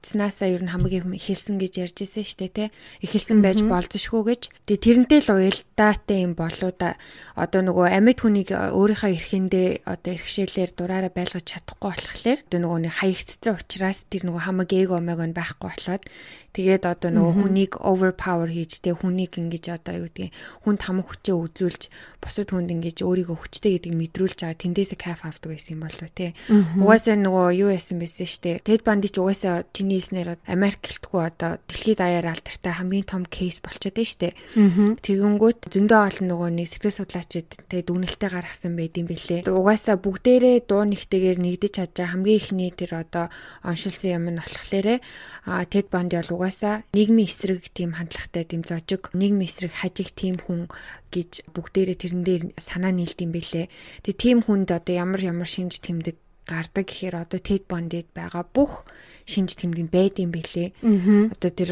хаягдснаасаа 0.00 0.48
ер 0.48 0.64
нь 0.64 0.72
хамгийн 0.72 1.12
ихэлсэн 1.12 1.60
гэж 1.60 1.92
ярьжсэн 1.92 2.24
штэ 2.24 2.48
те 2.48 2.64
ихэлсэн 3.04 3.44
байж 3.44 3.60
болзошгүй 3.60 4.22
гэж. 4.32 4.42
Тэгээ 4.64 4.80
тэрнтэй 4.80 5.20
л 5.20 5.36
уялдаатай 5.36 6.18
юм 6.24 6.32
болоо 6.32 6.72
да. 6.72 6.96
Одоо 7.36 7.60
нөгөө 7.68 7.86
амьд 8.00 8.18
хүнийг 8.24 8.48
өөрийнхөө 8.56 9.12
эрхэндээ 9.12 9.68
одоо 9.84 10.10
эрхшээлээр 10.16 10.72
дураараа 10.72 11.12
байлгаж 11.12 11.44
чадахгүй 11.44 11.90
болохоор 11.92 12.40
одоо 12.48 12.60
нөгөө 12.64 12.80
нэг 12.80 12.94
хаягдсан 12.96 13.54
учраас 13.60 13.98
тэр 14.08 14.24
нөгөө 14.24 14.42
хамаг 14.48 14.70
эго 14.72 14.96
омег 14.96 15.20
нь 15.20 15.36
байхгүй 15.36 15.68
болоод 15.68 16.04
Тэгээд 16.50 16.82
одоо 16.82 17.10
нөгөө 17.14 17.34
хүнийг 17.46 17.72
overpower 17.78 18.50
хийж 18.50 18.82
тэ 18.82 18.98
хүнийг 18.98 19.38
ингэж 19.38 19.70
одоо 19.70 20.02
юу 20.02 20.10
гэдгийг 20.10 20.34
хүнд 20.66 20.82
хамаг 20.82 21.06
хүчээ 21.06 21.36
үзүүлж 21.38 21.82
бусад 22.18 22.50
хүнд 22.50 22.74
ингэж 22.74 23.06
өөрийгөө 23.06 23.38
хүчтэй 23.38 23.78
гэдгийг 23.78 23.94
мэдрүүлж 23.94 24.38
байгаа. 24.42 24.58
Тэндээсээ 24.58 24.98
кайф 24.98 25.22
авдаг 25.22 25.54
байсан 25.54 25.78
юм 25.78 25.86
болов 25.86 26.10
те. 26.10 26.34
Угаасаа 26.50 27.14
нөгөө 27.22 27.46
юу 27.54 27.70
яасан 27.70 28.02
байсан 28.02 28.26
штэ. 28.26 28.66
Ted 28.66 28.82
Bundy 28.82 29.14
ч 29.14 29.22
угаасаа 29.22 29.62
чиний 29.90 29.98
хэлснээр 29.98 30.38
Америк 30.46 30.86
гэлтгүй 30.86 31.20
одоо 31.26 31.58
дэлхийд 31.66 31.98
даяар 31.98 32.30
алдартай 32.30 32.72
хамгийн 32.78 33.10
том 33.10 33.26
кейс 33.26 33.58
болчиход 33.58 33.98
байна 33.98 34.06
штэ. 34.06 34.38
Тэгэнгүүт 35.02 35.66
зөндөө 35.66 36.00
олон 36.06 36.26
нөгөө 36.30 36.50
нэг 36.54 36.68
сэтгэл 36.70 36.98
судлаачид 37.02 37.48
тэгээ 37.66 37.90
дүгнэлтээ 37.90 38.30
гаргасан 38.30 38.78
байд 38.78 38.94
юм 38.94 39.10
бэлээ. 39.10 39.50
Угаасаа 39.50 39.98
бүгдээрээ 39.98 40.56
дуу 40.70 40.86
нэгтэйгээр 40.86 41.38
нэгдэж 41.42 41.72
чадж 41.74 41.94
байгаа 41.98 42.12
хамгийн 42.14 42.38
ихний 42.38 42.70
тэр 42.70 42.92
одоо 43.02 43.26
оншилсан 43.66 44.10
юм 44.14 44.24
нь 44.30 44.38
болохоор 44.38 44.86
а 45.50 45.66
Ted 45.66 45.90
Bundy 45.90 46.14
бол 46.22 46.38
угаасаа 46.38 46.86
нийгмийн 46.94 47.26
эсрэг 47.26 47.66
тийм 47.74 47.98
хандлагатай 47.98 48.46
тийм 48.46 48.62
зожиг 48.62 49.10
нийгмийн 49.10 49.50
эсрэг 49.50 49.74
хажиг 49.74 50.14
тийм 50.14 50.38
хүн 50.38 50.70
гэж 51.10 51.50
бүгдээрээ 51.50 51.98
тэрэн 51.98 52.22
дээр 52.22 52.42
санаа 52.62 52.94
нийлд 52.94 53.18
юм 53.18 53.34
бэлээ. 53.34 53.66
Тэгээ 54.06 54.22
тийм 54.22 54.38
хүнд 54.46 54.70
одоо 54.70 54.94
ямар 54.94 55.18
ямар 55.18 55.50
шинж 55.50 55.82
тэмдэг 55.82 56.14
гардаг. 56.46 56.86
Гэхээр 56.88 57.16
одоо 57.26 57.40
Ted 57.40 57.64
Bundy-д 57.68 58.12
байгаа 58.14 58.44
бүх 58.44 58.84
шинж 59.26 59.56
тэмдэг 59.58 59.88
байд 59.90 60.20
юм 60.22 60.30
бэлээ. 60.32 60.68
Одоо 61.34 61.50
тэр 61.50 61.70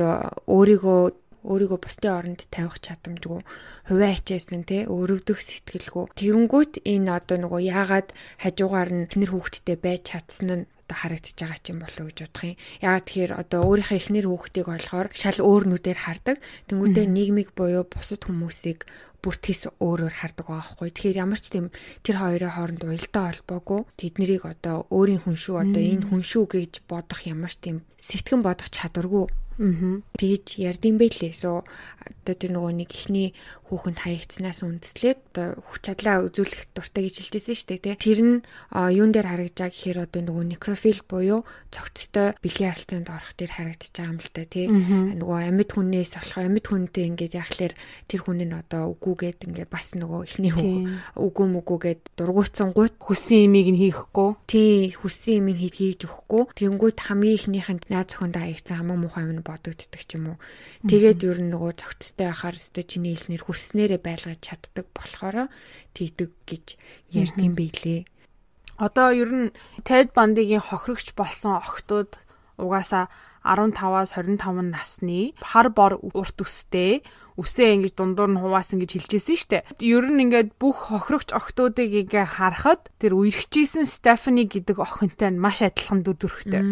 өөрийгөө 0.49 1.01
өөрийгөө 1.49 1.79
бусдын 1.79 2.13
оронд 2.13 2.41
тавих 2.51 2.83
чадамжгүй 2.83 3.41
хувиа 3.89 4.11
ачаасан 4.13 4.67
те 4.67 4.85
өрөвдөх 4.91 5.39
сэтгэлгүй. 5.39 6.13
Тэгэнгүүт 6.19 6.83
энэ 6.83 7.09
одоо 7.15 7.37
нөгөө 7.39 7.61
яагаад 7.63 8.09
хажуугаар 8.43 8.91
нь 8.91 9.07
эхнэр 9.07 9.31
хүүхэдтэй 9.33 9.77
байж 9.79 10.03
чадсан 10.13 10.49
нь 10.51 10.69
одоо 10.89 10.97
харагдаж 11.05 11.37
байгаа 11.37 11.61
ч 11.61 11.67
юм 11.69 11.85
болов 11.85 12.01
уу 12.01 12.09
гэж 12.09 12.19
бодох 12.25 12.45
юм. 12.49 12.57
Яагаад 12.81 13.05
тэгэхээр 13.05 13.33
одоо 13.37 13.61
өөрийнхөө 13.69 13.99
эхнэр 14.01 14.27
хүүхдийг 14.33 14.69
олохоор 14.73 15.09
шал 15.13 15.39
өөр 15.45 15.65
нүдээр 15.69 15.99
хардаг. 16.01 16.37
Тэнгүүтээ 16.73 17.07
нийгмиг 17.13 17.49
буюу 17.53 17.85
бусад 17.85 18.25
хүмүүсийг 18.25 18.89
бүр 19.21 19.37
тис 19.37 19.69
өөрөөр 19.69 20.15
хардаг 20.17 20.49
байгаа 20.49 20.65
хгүй. 20.73 20.89
Тэгэхээр 20.89 21.21
ямар 21.21 21.41
ч 21.45 21.53
тийм 21.53 21.69
тэр 22.01 22.17
хоёрын 22.25 22.55
хооронд 22.57 22.83
уялдаа 22.89 23.25
холбоогүй 23.37 23.81
тэднийг 24.01 24.43
одоо 24.49 24.89
өөрийн 24.89 25.29
хүн 25.29 25.37
шүү 25.37 25.57
одоо 25.61 25.83
энэ 25.85 26.09
хүн 26.09 26.25
шүү 26.25 26.45
гэж 26.49 26.73
бодох 26.89 27.21
ямар 27.29 27.53
ч 27.53 27.59
тийм 27.69 27.77
сэтгэн 28.01 28.41
бодох 28.41 28.73
чадваргүй 28.73 29.27
Аа. 29.59 29.99
Тэгж 30.15 30.63
ярдсан 30.63 31.03
байлээ. 31.03 31.35
Суу 31.35 31.67
одоо 31.99 32.35
тэр 32.39 32.55
нөгөө 32.55 32.73
нэг 32.79 32.95
ихний 32.95 33.35
хүүхэнд 33.69 34.01
хаягдсанаас 34.03 34.65
үндэслээд 34.65 35.19
одоо 35.33 35.61
хүч 35.69 35.83
чадлаа 35.85 36.25
үзүүлэх 36.27 36.73
дуртай 36.75 37.07
гэж 37.07 37.15
хэлжсэн 37.29 37.55
шүү 37.55 37.69
дээ 37.69 37.81
тий. 37.85 37.97
Тэр 38.01 38.21
нь 38.25 38.37
юун 38.73 39.13
дээр 39.13 39.29
харагдаж 39.29 39.71
гэхээр 39.71 39.99
одоо 40.09 40.21
нөгөө 40.25 40.45
некрофил 40.57 41.01
буюу 41.05 41.45
цогцтой 41.69 42.35
бэлгийн 42.41 42.73
харилцаанд 42.73 43.09
орох 43.13 43.33
дээр 43.37 43.53
харагдаж 43.53 43.93
байгаа 43.93 44.13
юм 44.13 44.19
л 44.19 44.31
да 44.33 44.45
тий. 44.49 44.67
Нөгөө 44.69 45.39
амьд 45.53 45.71
хүнээс 45.77 46.13
болох 46.17 46.39
амьд 46.41 46.67
хүнтэй 46.67 47.05
ингээд 47.13 47.37
яхахлаар 47.37 47.75
тэр 48.09 48.21
хүн 48.25 48.41
нь 48.49 48.57
одоо 48.57 48.83
үгүйгээд 48.97 49.45
ингээд 49.47 49.71
бас 49.71 49.93
нөгөө 49.93 50.21
ихний 50.25 50.53
үгүй 51.15 51.47
мүгүйгээд 51.53 52.03
дургуутсан 52.17 52.73
гут 52.73 52.97
хүссэн 52.97 53.47
имийг 53.53 53.69
нь 53.69 53.81
хийхгүй. 53.85 54.31
Тий 54.49 54.91
хүссэн 54.97 55.45
имийг 55.45 55.77
хийж 55.77 56.09
өгөхгүй. 56.09 56.57
Тэнгүүд 56.57 56.99
хамгийн 57.05 57.37
ихнийхэнд 57.37 57.83
найз 57.93 58.09
зөвхөндөө 58.17 58.43
хаягдсан 58.43 58.77
хамаг 58.81 58.99
муухай 58.99 59.25
юм 59.29 59.45
бодогддог 59.45 60.01
ч 60.01 60.17
юм 60.17 60.35
уу. 60.35 60.39
Тэгээд 60.89 61.21
ер 61.29 61.39
нь 61.45 61.53
нөгөө 61.53 61.73
цогцтой 61.77 62.33
байхаар 62.33 62.57
өстө 62.57 62.83
чиний 62.87 63.13
хэлснээр 63.13 63.45
хүсснээрээ 63.59 63.99
байлгаж 63.99 64.39
чаддаг 64.39 64.87
болохоор 64.95 65.51
тийдэг 65.99 66.31
гэж 66.47 66.79
ярьдсан 67.11 67.59
байлээ. 67.59 68.07
Одоо 68.79 69.11
ер 69.11 69.31
нь 69.35 69.51
Ted 69.83 70.15
Bundy-гийн 70.15 70.63
хохирогч 70.63 71.19
болсон 71.19 71.59
охтууд 71.59 72.15
угаасаа 72.63 73.11
15-аас 73.43 74.15
25 74.15 74.71
насны 74.71 75.35
хар 75.43 75.71
бор 75.75 75.99
урт 75.99 76.39
өстэй 76.43 77.03
үсээ 77.39 77.75
ингэж 77.79 77.95
дундуур 77.97 78.31
нь 78.35 78.43
хуваасан 78.43 78.79
гэж 78.83 78.91
хэлжсэн 78.99 79.39
штэ. 79.39 79.59
Ер 79.83 80.07
нь 80.11 80.23
ингээд 80.27 80.59
бүх 80.59 80.91
хохирогч 80.91 81.35
охтуудыг 81.35 81.91
ингээ 81.91 82.39
харахад 82.39 82.91
тэр 82.99 83.15
үерхчихсэн 83.15 83.87
Стефани 83.87 84.45
гэдэг 84.47 84.79
охинтой 84.83 85.31
нь 85.35 85.43
маш 85.43 85.63
адилхан 85.63 86.03
дүр 86.03 86.19
төрхтэй. 86.19 86.63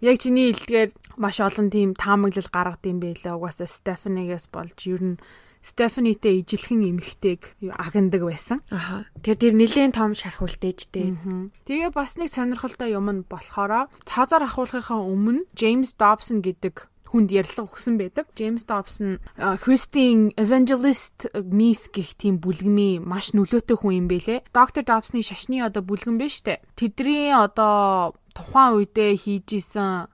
Яг 0.00 0.16
чиний 0.22 0.54
хэлдгээр 0.54 0.90
маш 1.18 1.42
олон 1.42 1.68
тийм 1.74 1.98
таамаглал 1.98 2.50
гаргад 2.54 2.86
юм 2.86 3.02
байлаа. 3.02 3.34
Угаасаа 3.34 3.66
Стефанигээс 3.66 4.46
болж 4.54 4.78
ер 4.86 5.02
нь 5.02 5.20
Стефанитэй 5.58 6.40
ижилхэн 6.40 6.86
эмэгтэйг 6.86 7.58
агендаг 7.74 8.22
байсан. 8.22 8.62
Аха. 8.70 9.10
Тэр 9.26 9.36
тэр 9.36 9.54
нэлийн 9.58 9.90
том 9.90 10.14
шархуултээжтэй. 10.14 11.18
Тэгээ 11.66 11.90
бас 11.90 12.14
нэг 12.14 12.30
сонирхолтой 12.30 12.94
юм 12.94 13.10
нь 13.10 13.26
болохоор 13.26 13.90
цаазаар 14.06 14.46
ахуулахынхаа 14.46 15.02
өмнө 15.02 15.50
James 15.58 15.98
Dobson 15.98 16.46
гэдэг 16.46 16.86
хүнд 17.10 17.32
ярилцлага 17.32 17.72
өгсөн 17.72 17.96
байдаг. 17.98 18.28
James 18.36 18.62
Dobson 18.68 19.18
Christine 19.64 20.30
Evangelist 20.36 21.26
Miss 21.48 21.88
гэх 21.88 22.14
тийм 22.20 22.38
бүлгмийн 22.38 23.02
маш 23.02 23.32
нөлөөтэй 23.32 23.76
хүн 23.80 23.98
юм 24.04 24.06
бэлээ. 24.12 24.44
Dr. 24.52 24.84
Dobson-ы 24.84 25.24
шашны 25.24 25.64
одоо 25.64 25.82
бүлгэн 25.82 26.20
биш 26.20 26.44
үү? 26.44 26.60
Тэдний 26.76 27.32
одоо 27.32 28.12
тухайн 28.38 28.78
үедээ 28.78 29.12
хийж 29.18 29.48
исэн 29.58 30.06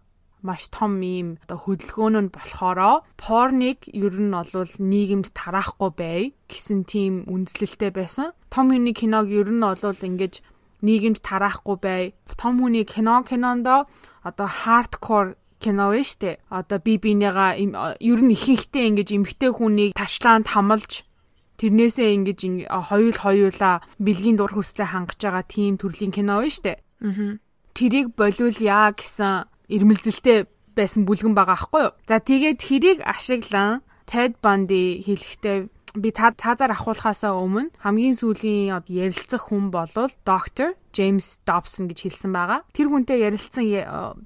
маш 0.44 0.68
том 0.68 1.00
ийм 1.00 1.28
одоо 1.44 1.58
хөдөлгөөн 1.60 2.16
нь 2.24 2.32
болохоро 2.36 3.04
порныг 3.20 3.78
ер 3.88 4.14
нь 4.20 4.36
олвол 4.40 4.72
нийгэмд 4.76 5.32
тараахгүй 5.32 5.90
бай 6.00 6.20
гэсэн 6.48 6.84
тийм 6.84 7.12
үндслэлтэй 7.28 7.92
байсан. 7.92 8.32
Том 8.52 8.68
хүний 8.68 8.96
киног 8.96 9.28
ер 9.28 9.48
нь 9.48 9.64
олвол 9.64 10.00
ингэж 10.08 10.44
нийгэмд 10.84 11.18
тараахгүй 11.24 11.76
бай. 11.80 12.02
Том 12.40 12.60
хүний 12.60 12.84
кино 12.84 13.24
кинондоо 13.28 13.88
одоо 14.28 14.48
хардкор 14.48 15.36
кино 15.60 15.88
вэ 15.92 16.04
штэ. 16.04 16.40
Одоо 16.52 16.78
би 16.80 17.00
бинийгаа 17.00 17.56
ер 17.56 18.20
нь 18.20 18.34
ихэнхдээ 18.36 18.84
ингэж 18.88 19.08
эмгтэй 19.16 19.48
хүнийг 19.52 19.96
ташлаанд 19.96 20.52
хамалж 20.52 21.08
тэрнээсээ 21.56 22.08
ингэж 22.20 22.40
хоёул 22.68 23.16
хоёулаа 23.16 23.80
бэлгийн 23.96 24.36
дур 24.36 24.52
хүслээ 24.52 24.92
хангаж 24.92 25.20
байгаа 25.24 25.44
тийм 25.48 25.80
төрлийн 25.80 26.12
кино 26.12 26.44
вэ 26.44 26.52
штэ. 26.52 26.72
Аа 27.00 27.43
тэрийг 27.74 28.14
болиул 28.14 28.56
яа 28.62 28.94
гэсэн 28.94 29.50
ирмэлзэлтэй 29.68 30.46
байсан 30.78 31.02
бүлгэн 31.06 31.34
байгаа 31.34 31.58
аахгүй 31.58 31.82
юу. 31.90 31.96
За 32.06 32.18
тэгээд 32.22 32.58
тэрийг 32.62 32.98
ашиглан 33.02 33.82
Ted 34.06 34.38
Bundy 34.42 35.02
хэлэхдээ 35.02 35.68
би 35.94 36.10
цаазаар 36.10 36.74
ахуулахаасаа 36.74 37.38
өмнө 37.38 37.70
хамгийн 37.78 38.18
сүүлийн 38.18 38.74
ярилцах 38.90 39.46
хүн 39.50 39.70
болвол 39.70 40.10
доктор 40.26 40.74
James 40.90 41.38
Dobson 41.46 41.86
гэж 41.86 42.10
хэлсэн 42.10 42.34
байгаа. 42.34 42.66
Тэр 42.74 42.90
хүнтэй 42.90 43.22
ярилцсан 43.22 43.70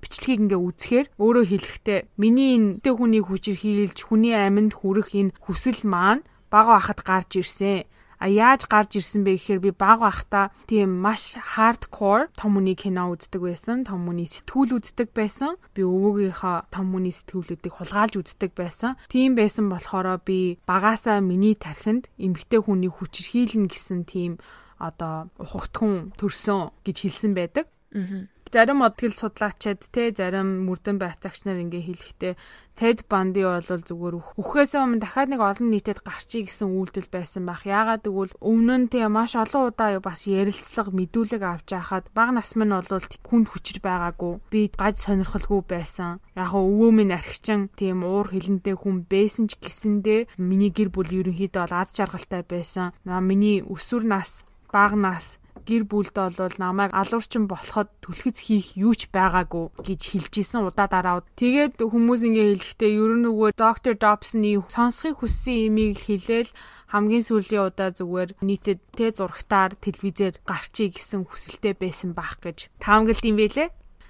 бичлэгийг 0.01 0.49
ингээ 0.49 0.61
үзэхээр 0.65 1.07
өөрөө 1.21 1.45
хэлэхдээ 1.45 1.99
миний 2.17 2.57
энэ 2.57 2.81
хүний 2.89 3.21
хүчээр 3.21 3.59
хийлж 3.61 3.99
хүний 4.09 4.33
аминд 4.33 4.81
хүрэх 4.81 5.13
энэ 5.13 5.37
хүсэл 5.45 5.85
маань 5.85 6.25
бага 6.49 6.81
байхад 6.81 7.01
гарч 7.05 7.37
ирсэн 7.37 7.85
А 8.19 8.27
яаж 8.27 8.67
гарч 8.67 8.99
ирсэн 8.99 9.23
бэ 9.23 9.39
гэхээр 9.39 9.61
би 9.63 9.71
баг 9.71 10.03
байхдаа 10.03 10.51
тийм 10.67 10.99
маш 10.99 11.39
хардкор 11.39 12.29
том 12.35 12.59
хүний 12.59 12.75
кино 12.75 13.15
үздэг 13.15 13.43
байсан. 13.43 13.87
Том 13.87 14.11
хүний 14.11 14.27
сэтгүүл 14.27 14.79
үздэг 14.79 15.15
байсан. 15.15 15.55
Би 15.75 15.87
өвөөгийнхөө 15.87 16.57
том 16.75 16.87
хүний 16.91 17.15
сэтгүүлүүдийг 17.15 17.75
хулгайлж 17.79 18.15
үздэг 18.19 18.53
байсан. 18.59 18.99
Тийм 19.07 19.39
байсан 19.39 19.71
болохоор 19.71 20.19
би 20.27 20.59
багаасаа 20.67 21.23
миний 21.23 21.55
тархинд 21.55 22.11
эмгтэй 22.19 22.59
хүний 22.59 22.91
хүчирхийлнэ 22.91 23.71
гэсэн 23.71 24.03
тийм 24.03 24.43
одоо 24.79 25.31
ухагтхан 25.39 26.15
төрсөн 26.19 26.75
гэж 26.83 26.97
хэлсэн 27.07 27.33
байдаг. 27.35 27.67
Аа 27.67 28.38
зарим 28.53 28.83
одгил 28.83 29.15
судлаачид 29.15 29.81
те 29.93 30.13
зарим 30.13 30.65
мөрдөн 30.67 30.97
байцаагч 30.99 31.45
нар 31.45 31.59
ингээ 31.63 31.85
хэлэхдээ 31.89 32.35
Ted 32.79 33.11
Bundy 33.11 33.43
бол 33.43 33.59
зүгээр 33.59 34.15
үхээс 34.39 34.79
өмнө 34.79 35.03
дахиад 35.03 35.35
нэг 35.35 35.43
олон 35.43 35.75
нийтэд 35.75 35.99
гарчий 36.07 36.47
гэсэн 36.47 36.71
үйлдэл 36.71 37.11
байсан 37.11 37.43
байх. 37.43 37.67
Яагаад 37.67 38.07
гэвэл 38.07 38.39
өмнө 38.39 38.75
нь 38.79 38.91
те 38.95 39.03
маш 39.11 39.35
олон 39.35 39.75
удаа 39.75 39.99
бас 39.99 40.31
ярилцлага 40.31 40.95
мэдүүлэг 40.95 41.43
авч 41.43 41.75
яхад 41.75 42.07
баг 42.15 42.31
нас 42.39 42.55
минь 42.55 42.71
бол 42.71 42.87
хүнд 43.27 43.47
хүчээр 43.51 43.83
байгаагүй. 43.83 44.39
Би 44.47 44.71
гаж 44.71 44.95
сонирхолгүй 45.03 45.67
байсан. 45.67 46.23
Яг 46.39 46.55
өвөө 46.55 46.91
минь 46.95 47.17
архичин 47.19 47.67
тийм 47.75 48.07
уур 48.07 48.31
хилэнтэй 48.31 48.79
хүн 48.79 49.11
байсан 49.11 49.51
ч 49.51 49.59
гэсэндээ 49.59 50.39
миний 50.39 50.71
гэр 50.71 50.95
бүл 50.95 51.11
ерөнхийдөө 51.11 51.67
бол 51.67 51.83
аз 51.83 51.91
жаргалтай 51.99 52.47
байсан. 52.47 52.95
Миний 53.03 53.59
өсвөр 53.67 54.07
нас, 54.07 54.47
бага 54.71 54.95
нас 54.95 55.43
гэр 55.69 55.85
бүлдээ 55.85 56.41
бол 56.41 56.57
намайг 56.57 56.97
алуурчин 56.97 57.45
болоход 57.45 57.93
түлхэц 58.01 58.39
хийх 58.49 58.81
юу 58.81 58.97
ч 58.97 59.13
байгаагүй 59.13 59.69
гэж 59.85 60.01
хэлжсэн 60.17 60.65
удаа 60.65 60.89
дараа. 60.89 61.21
Тэгээд 61.37 61.85
хүмүүс 61.85 62.25
ингээ 62.25 62.57
хэлэхдээ 62.57 62.93
ер 62.97 63.13
нь 63.13 63.25
нөгөө 63.29 63.53
доктор 63.53 63.95
Добсны 64.01 64.57
сонсхийг 64.73 65.21
хүссэн 65.21 65.69
имийг 65.69 66.01
хэлээл 66.01 66.51
хамгийн 66.89 67.25
сүүлийн 67.29 67.69
удаа 67.69 67.93
зүгээр 67.93 68.41
нийтэд 68.41 68.81
тэ 68.97 69.13
зурагтаар 69.13 69.77
телевизээр 69.77 70.41
гарчий 70.49 70.89
гэсэн 70.89 71.29
хүсэлтэй 71.29 71.77
байсан 71.77 72.17
байх 72.17 72.41
гэж 72.41 72.73
таамаглалт 72.81 73.29
юм 73.29 73.37
байлээ. 73.37 73.69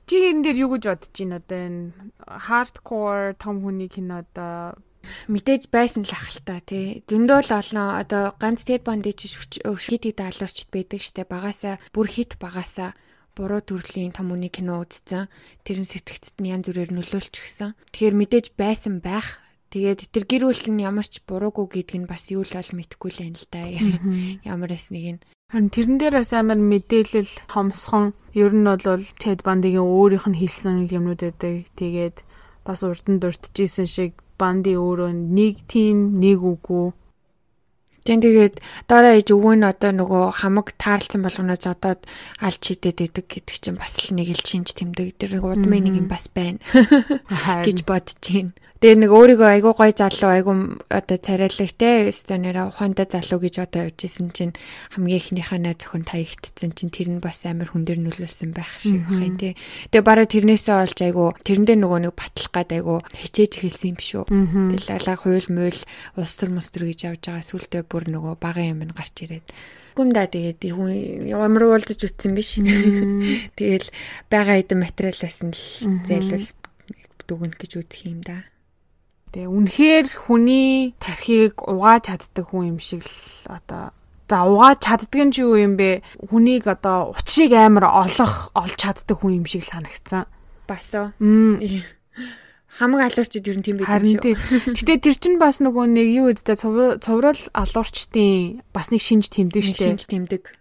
Чи 0.09 0.15
хэрэн 0.25 0.41
дээр 0.41 0.63
юу 0.65 0.71
гэж 0.79 0.85
бодож 0.89 1.13
байна 1.13 1.37
одоо 1.43 1.59
энэ 1.69 1.83
hardcore 2.49 3.37
том 3.37 3.61
хүний 3.61 3.91
кинод 3.93 4.31
мэдээж 5.29 5.71
байсан 5.73 6.03
л 6.05 6.13
ахalta 6.13 6.61
тий. 6.65 7.03
Зөндөө 7.09 7.41
л 7.47 7.53
олон 7.59 7.89
одоо 7.99 8.35
ганц 8.37 8.65
Ted 8.65 8.83
Bundy 8.85 9.13
ч 9.15 9.31
хит 9.31 9.63
хит 10.05 10.17
даалгаварчд 10.19 10.69
байдаг 10.71 11.01
штэ 11.01 11.25
багасаа 11.25 11.77
бүр 11.95 12.07
хит 12.09 12.37
багасаа 12.41 12.95
буруу 13.39 13.63
төрлийн 13.63 14.13
том 14.13 14.35
үний 14.35 14.51
кино 14.51 14.83
үзсэн. 14.83 15.31
Тэр 15.63 15.79
нь 15.83 15.89
сэтгцэд 15.89 16.43
нь 16.43 16.51
янз 16.51 16.67
бүрээр 16.67 16.91
нөлөөлч 16.91 17.35
гисэн. 17.39 17.79
Тэгэхээр 17.95 18.17
мэдээж 18.19 18.47
байсан 18.59 18.99
байх. 18.99 19.39
Тэгээд 19.71 20.11
тэр 20.11 20.25
гэр 20.27 20.43
бүл 20.51 20.65
нь 20.75 20.83
ямар 20.83 21.07
ч 21.07 21.23
буруугүй 21.23 21.67
гэдг 21.71 21.95
нь 22.03 22.11
бас 22.11 22.33
юу 22.35 22.43
л 22.43 22.51
бол 22.51 22.71
мэдэхгүй 22.75 23.11
л 23.15 23.21
байна 23.23 23.39
л 23.39 23.47
да. 23.53 23.63
Ямараас 24.43 24.91
нэг 24.91 25.07
нь 25.17 25.21
Харин 25.49 25.73
тэрэн 25.73 25.97
дээрээс 25.97 26.37
амар 26.37 26.61
мэдээлэл 26.61 27.33
хомсхон 27.49 28.13
ер 28.37 28.53
нь 28.53 28.69
бол 28.69 29.01
Ted 29.17 29.41
Bundy-гийн 29.41 29.81
өөрийнх 29.81 30.29
нь 30.29 30.41
хэлсэн 30.45 30.93
юмнууд 30.93 31.25
байдаг. 31.25 31.73
Тэгээд 31.73 32.17
бас 32.69 32.85
урд 32.85 33.09
нь 33.09 33.17
дуртажсэн 33.17 33.89
шиг 33.89 34.13
банди 34.41 34.73
өөрөө 34.79 35.11
нэг 35.13 35.55
тим 35.69 36.19
нэг 36.23 36.41
үгүй 36.43 36.95
Тэн 38.09 38.25
тэгээд 38.25 38.57
доороо 38.89 39.21
ээж 39.21 39.29
өвөө 39.37 39.55
нь 39.61 39.69
одоо 39.69 39.93
нөгөө 39.93 40.41
хамаг 40.41 40.73
таарлсан 40.81 41.21
болгоноос 41.29 41.69
одоо 41.69 42.01
алж 42.41 42.63
хидэд 42.65 43.05
идэг 43.05 43.29
гэдэг 43.29 43.57
чинь 43.61 43.77
бас 43.77 44.01
л 44.01 44.17
нэг 44.17 44.33
л 44.33 44.41
шинж 44.41 44.73
тэмдэг. 44.73 45.21
Тэр 45.21 45.45
удмын 45.45 45.85
нэг 45.85 46.01
юм 46.01 46.09
бас 46.09 46.25
байна 46.33 46.57
гэж 47.69 47.85
бодож 47.85 48.17
байна. 48.17 48.57
Тэгээ 48.79 48.95
нэг 48.95 49.11
өөрийгөө 49.11 49.49
айгуу 49.59 49.75
гой 49.75 49.91
залуу 49.91 50.31
айгуу 50.31 50.55
одоо 50.87 51.19
царайлаг 51.19 51.75
те 51.75 52.15
станера 52.15 52.71
ухаантай 52.71 53.11
залуу 53.11 53.43
гэж 53.43 53.67
одоо 53.67 53.91
явж 53.91 54.07
исэн 54.07 54.31
чинь 54.31 54.55
хамгийн 54.95 55.19
ихнийхээ 55.19 55.59
найз 55.59 55.83
зөвхөн 55.83 56.07
таягдсан 56.07 56.79
чинь 56.79 56.95
тэр 56.95 57.11
нь 57.11 57.19
бас 57.19 57.43
амар 57.43 57.75
хүн 57.75 57.83
дээр 57.83 57.99
нөлөөлсөн 58.07 58.55
байх 58.55 58.71
шиг 58.79 59.03
байна 59.11 59.35
те. 59.35 59.59
Тэгээ 59.91 60.07
бараг 60.07 60.31
тэрнээсээ 60.31 60.79
олж 60.79 60.99
айгуу 61.03 61.35
тэрэндээ 61.43 61.75
нөгөө 61.75 61.99
нэг 62.07 62.15
батлах 62.15 62.51
гад 62.55 62.71
айгуу 62.71 63.03
хичээж 63.19 63.53
эхэлсэн 63.59 63.89
юм 63.91 63.99
шүү. 63.99 64.25
Тэгээ 64.31 64.95
лалаа 64.95 65.17
хуйл 65.19 65.49
муйл 65.51 65.81
улс 66.15 66.35
төр 66.39 66.51
мустер 66.55 66.87
гэж 66.87 66.99
явж 67.11 67.23
байгаа 67.27 67.43
сүултээ 67.51 67.83
бүр 67.83 68.07
нөгөө 68.15 68.39
багын 68.39 68.79
юм 68.79 68.81
нь 68.87 68.95
гарч 68.95 69.27
ирээд 69.27 69.47
гүмдаа 69.99 70.31
тэгээд 70.31 70.63
хүн 70.71 71.27
ямар 71.27 71.67
уулзаж 71.67 71.99
үтсэн 71.99 72.31
биш. 72.39 72.63
Тэгэл 73.59 73.91
байгаа 74.31 74.63
хэдэн 74.63 74.79
материалаас 74.79 75.43
нь 75.43 75.51
л 75.51 75.67
зайлвал 76.07 76.47
дүгнэх 77.27 77.59
гэж 77.59 77.73
үзэх 77.83 78.07
юм 78.07 78.23
да. 78.23 78.47
Тэгээ 79.33 79.53
үнэхээр 79.53 80.07
хүний 80.25 80.97
тархийг 80.97 81.61
угааж 81.69 82.09
чаддаг 82.09 82.45
хүн 82.49 82.77
юм 82.77 82.79
шиг 82.81 83.05
л 83.05 83.53
одоо 83.53 83.93
За 84.29 84.45
угааж 84.45 84.85
чаддаг 84.85 85.21
нь 85.25 85.33
юу 85.41 85.57
юм 85.57 85.81
бэ? 85.81 86.05
Хүнийг 86.29 86.69
одоо 86.69 87.17
учрыг 87.17 87.53
амар 87.57 87.89
олох, 87.89 88.53
олж 88.53 88.77
чаддаг 88.77 89.17
хүн 89.25 89.41
юм 89.41 89.47
шиг 89.49 89.65
санагцсан. 89.65 90.29
Бас 90.69 90.93
уу. 90.93 91.17
Хамаг 92.77 93.09
алуурчид 93.09 93.49
ер 93.49 93.57
нь 93.57 93.65
тийм 93.65 93.81
байх 93.81 93.89
юм 93.89 94.21
шүү. 94.21 94.37
Гэтэ 94.77 95.01
тэр 95.01 95.17
чинь 95.17 95.41
бас 95.41 95.65
нөгөө 95.65 95.87
нэг 95.97 96.09
юу 96.13 96.29
гэдээ 96.29 97.01
цуврал 97.01 97.41
алуурчдын 97.57 98.61
бас 98.77 98.93
нэг 98.93 99.01
шинж 99.01 99.33
тэмдэг 99.33 99.65
штэ. 99.65 99.97
Шинж 99.97 100.05
тэмдэг. 100.13 100.53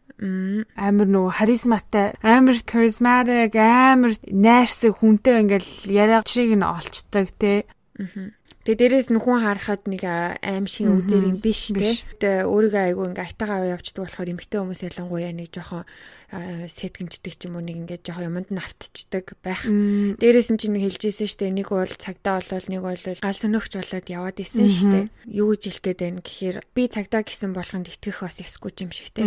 Амар 0.79 1.07
нөгөө 1.11 1.35
харизматай, 1.35 2.15
амар 2.23 2.57
charismatic, 2.63 3.51
амар 3.51 4.15
найрсаг 4.31 4.95
хүнтэй 4.95 5.43
ингээл 5.43 5.71
яриа 5.91 6.23
чирийг 6.23 6.55
нь 6.55 6.63
олцдог 6.63 7.35
те. 7.35 7.67
Аа 7.99 8.36
Тэгээ 8.67 8.99
дээрээс 8.99 9.07
нүхэн 9.15 9.39
харахад 9.47 9.87
нэг 9.87 10.03
аим 10.03 10.67
шиг 10.67 10.91
үзэр 10.91 11.23
юм 11.31 11.39
биш 11.39 11.71
те. 11.71 12.03
Тэгээ 12.19 12.51
өөрийгөө 12.51 12.83
айгүй 12.91 13.05
ингээ 13.15 13.27
айтагаа 13.31 13.63
явуулдаг 13.63 14.03
болохоор 14.03 14.31
эмгтэй 14.35 14.59
хүмүүс 14.59 14.81
ялангуяа 14.91 15.31
нэг 15.31 15.47
жоохон 15.55 15.87
сэтгэмждэг 16.27 17.33
ч 17.39 17.47
юм 17.47 17.55
уу 17.55 17.63
нэг 17.63 17.87
ингээд 17.87 18.03
жоохон 18.03 18.27
юмд 18.35 18.51
нь 18.51 18.59
автчихдаг 18.59 19.39
байх. 19.39 19.63
Дээрээс 19.63 20.51
нь 20.51 20.59
чинь 20.59 20.75
хэлжсэн 20.75 21.23
штэ 21.23 21.55
нэг 21.55 21.71
бол 21.71 21.87
цагдаа 21.87 22.43
болол 22.43 22.67
нэг 22.67 22.81
бол 22.83 23.03
гал 23.23 23.39
сөнөгч 23.39 23.71
болоод 23.79 24.07
яваад 24.11 24.37
исэн 24.43 24.67
штэ. 24.67 24.99
Юу 25.23 25.55
гэж 25.55 25.79
хэлэх 25.79 25.83
гээд 25.87 25.99
байна 26.03 26.19
гэхээр 26.19 26.57
би 26.75 26.83
цагдаа 26.91 27.23
гэсэн 27.23 27.55
болгонд 27.55 27.87
итгэх 27.87 28.19
бас 28.27 28.43
эсгүй 28.43 28.75
юм 28.83 28.91
шиг 28.91 29.15
те. 29.15 29.23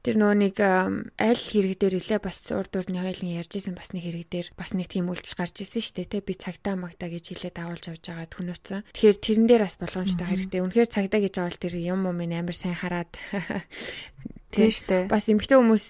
Тэр 0.00 0.16
нөө 0.16 0.32
нэг 0.48 0.56
аль 0.56 1.36
хэрэг 1.36 1.76
дээр 1.84 2.00
илээ 2.00 2.20
бас 2.24 2.40
урд 2.48 2.72
урдны 2.72 2.96
хоёлын 3.04 3.44
ярьжсэн 3.44 3.76
бас 3.76 3.92
нэг 3.92 4.08
хэрэг 4.08 4.26
дээр 4.32 4.48
бас 4.56 4.72
нэг 4.72 4.88
тийм 4.88 5.12
үйлдэл 5.12 5.36
гарч 5.36 5.60
исэн 5.60 5.84
штэ 5.84 6.08
те. 6.08 6.24
Би 6.24 6.32
цагдаа 6.32 6.80
магдаа 6.80 7.12
гэж 7.12 7.36
хэлээд 7.36 7.60
авалж 7.60 7.84
авч 7.92 8.08
байгаа 8.08 8.24
хүнөөцөн. 8.24 8.88
Тэгэхээр 8.96 9.18
тэрэн 9.20 9.46
дээр 9.52 9.62
бас 9.68 9.76
болгоомжтой 9.76 10.26
хэрэгтэй. 10.32 10.64
Үнэхээр 10.64 10.88
цагдаа 10.88 11.20
гэж 11.20 11.34
бол 11.44 11.60
тэр 11.60 11.74
юм 11.76 12.08
юм 12.08 12.18
амар 12.24 12.56
сайн 12.56 12.72
хараад 12.72 13.12
Тийм 14.52 14.72
штэ. 14.72 15.06
Бас 15.12 15.28
эмгтэй 15.28 15.58
хүмүүс 15.60 15.86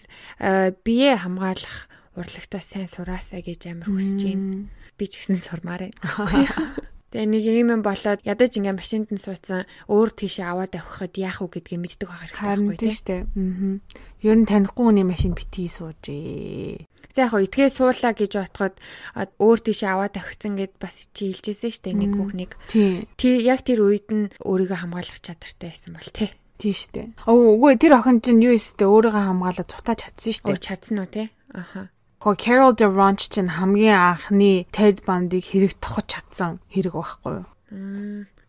бие 0.82 1.12
хамгаалах 1.14 1.88
урлагтаа 2.18 2.62
сайн 2.62 2.90
сураасаа 2.90 3.40
гэж 3.42 3.70
амар 3.70 3.88
хүсэж 3.88 4.20
байна. 4.26 4.66
Би 4.98 5.04
ч 5.06 5.22
гэсэн 5.22 5.38
сурмаар 5.38 5.94
байна. 5.94 6.48
Тэгээ 7.08 7.24
нэг 7.24 7.44
юм 7.48 7.80
болоод 7.80 8.20
ядаж 8.20 8.52
ингээ 8.60 8.76
машинд 8.76 9.08
нь 9.08 9.16
суудсан 9.16 9.64
өөр 9.88 10.12
тийшээ 10.12 10.44
аваад 10.44 10.76
авахад 10.76 11.16
яах 11.16 11.40
вэ 11.40 11.56
гэдгийг 11.56 11.80
мэддэг 11.80 12.04
байгаа 12.04 12.20
хэрэгтэй 12.36 12.44
байхгүй 12.52 12.76
тийм 12.76 12.92
штэ. 12.92 13.16
Аа. 13.24 13.80
Ер 14.28 14.36
нь 14.36 14.44
танихгүй 14.44 14.84
хүний 14.92 15.08
машин 15.08 15.32
битгий 15.32 15.72
суужээ. 15.72 16.84
За 17.16 17.24
яг 17.24 17.32
хөө 17.32 17.48
итгээ 17.48 17.72
суулаа 17.72 18.12
гэж 18.12 18.32
бодоход 18.36 18.76
өөр 19.40 19.58
тийшээ 19.64 19.88
аваад 19.88 20.20
авчихсан 20.20 20.60
гэд 20.60 20.76
бас 20.76 21.08
чи 21.16 21.32
хэлжсэн 21.32 21.72
штэ 21.72 21.96
нэг 21.96 22.12
хүүхнийг. 22.12 22.52
Тий. 22.68 23.08
Яг 23.40 23.64
тэр 23.64 23.88
үед 23.88 24.12
нь 24.12 24.28
өөрийгөө 24.44 24.76
хамгаалах 24.84 25.24
чадвартай 25.24 25.72
байсан 25.72 25.96
бол 25.96 26.12
тий. 26.12 26.28
Тийм 26.58 26.74
штэ. 26.74 27.02
Өө 27.30 27.54
үгүй 27.54 27.78
тэр 27.78 28.02
охин 28.02 28.18
чинь 28.18 28.42
юу 28.42 28.58
өстэй 28.58 28.90
өөрийгөө 28.90 29.24
хамгаалаад 29.30 29.70
цутаа 29.70 29.94
чадсан 29.94 30.34
штэ. 30.34 30.50
Оо 30.50 30.58
чадсан 30.58 30.96
уу 30.98 31.08
те? 31.08 31.30
Аха. 31.54 31.94
Ко 32.18 32.34
Carol 32.34 32.74
DeRonch 32.74 33.30
чинь 33.30 33.54
хамгийн 33.54 33.94
анхны 33.94 34.66
Ted 34.74 35.06
Bundy-г 35.06 35.54
хэрэг 35.54 35.78
тохож 35.78 36.10
чадсан 36.10 36.58
хэрэг 36.66 36.98
байхгүй 36.98 37.46
юу? 37.46 37.46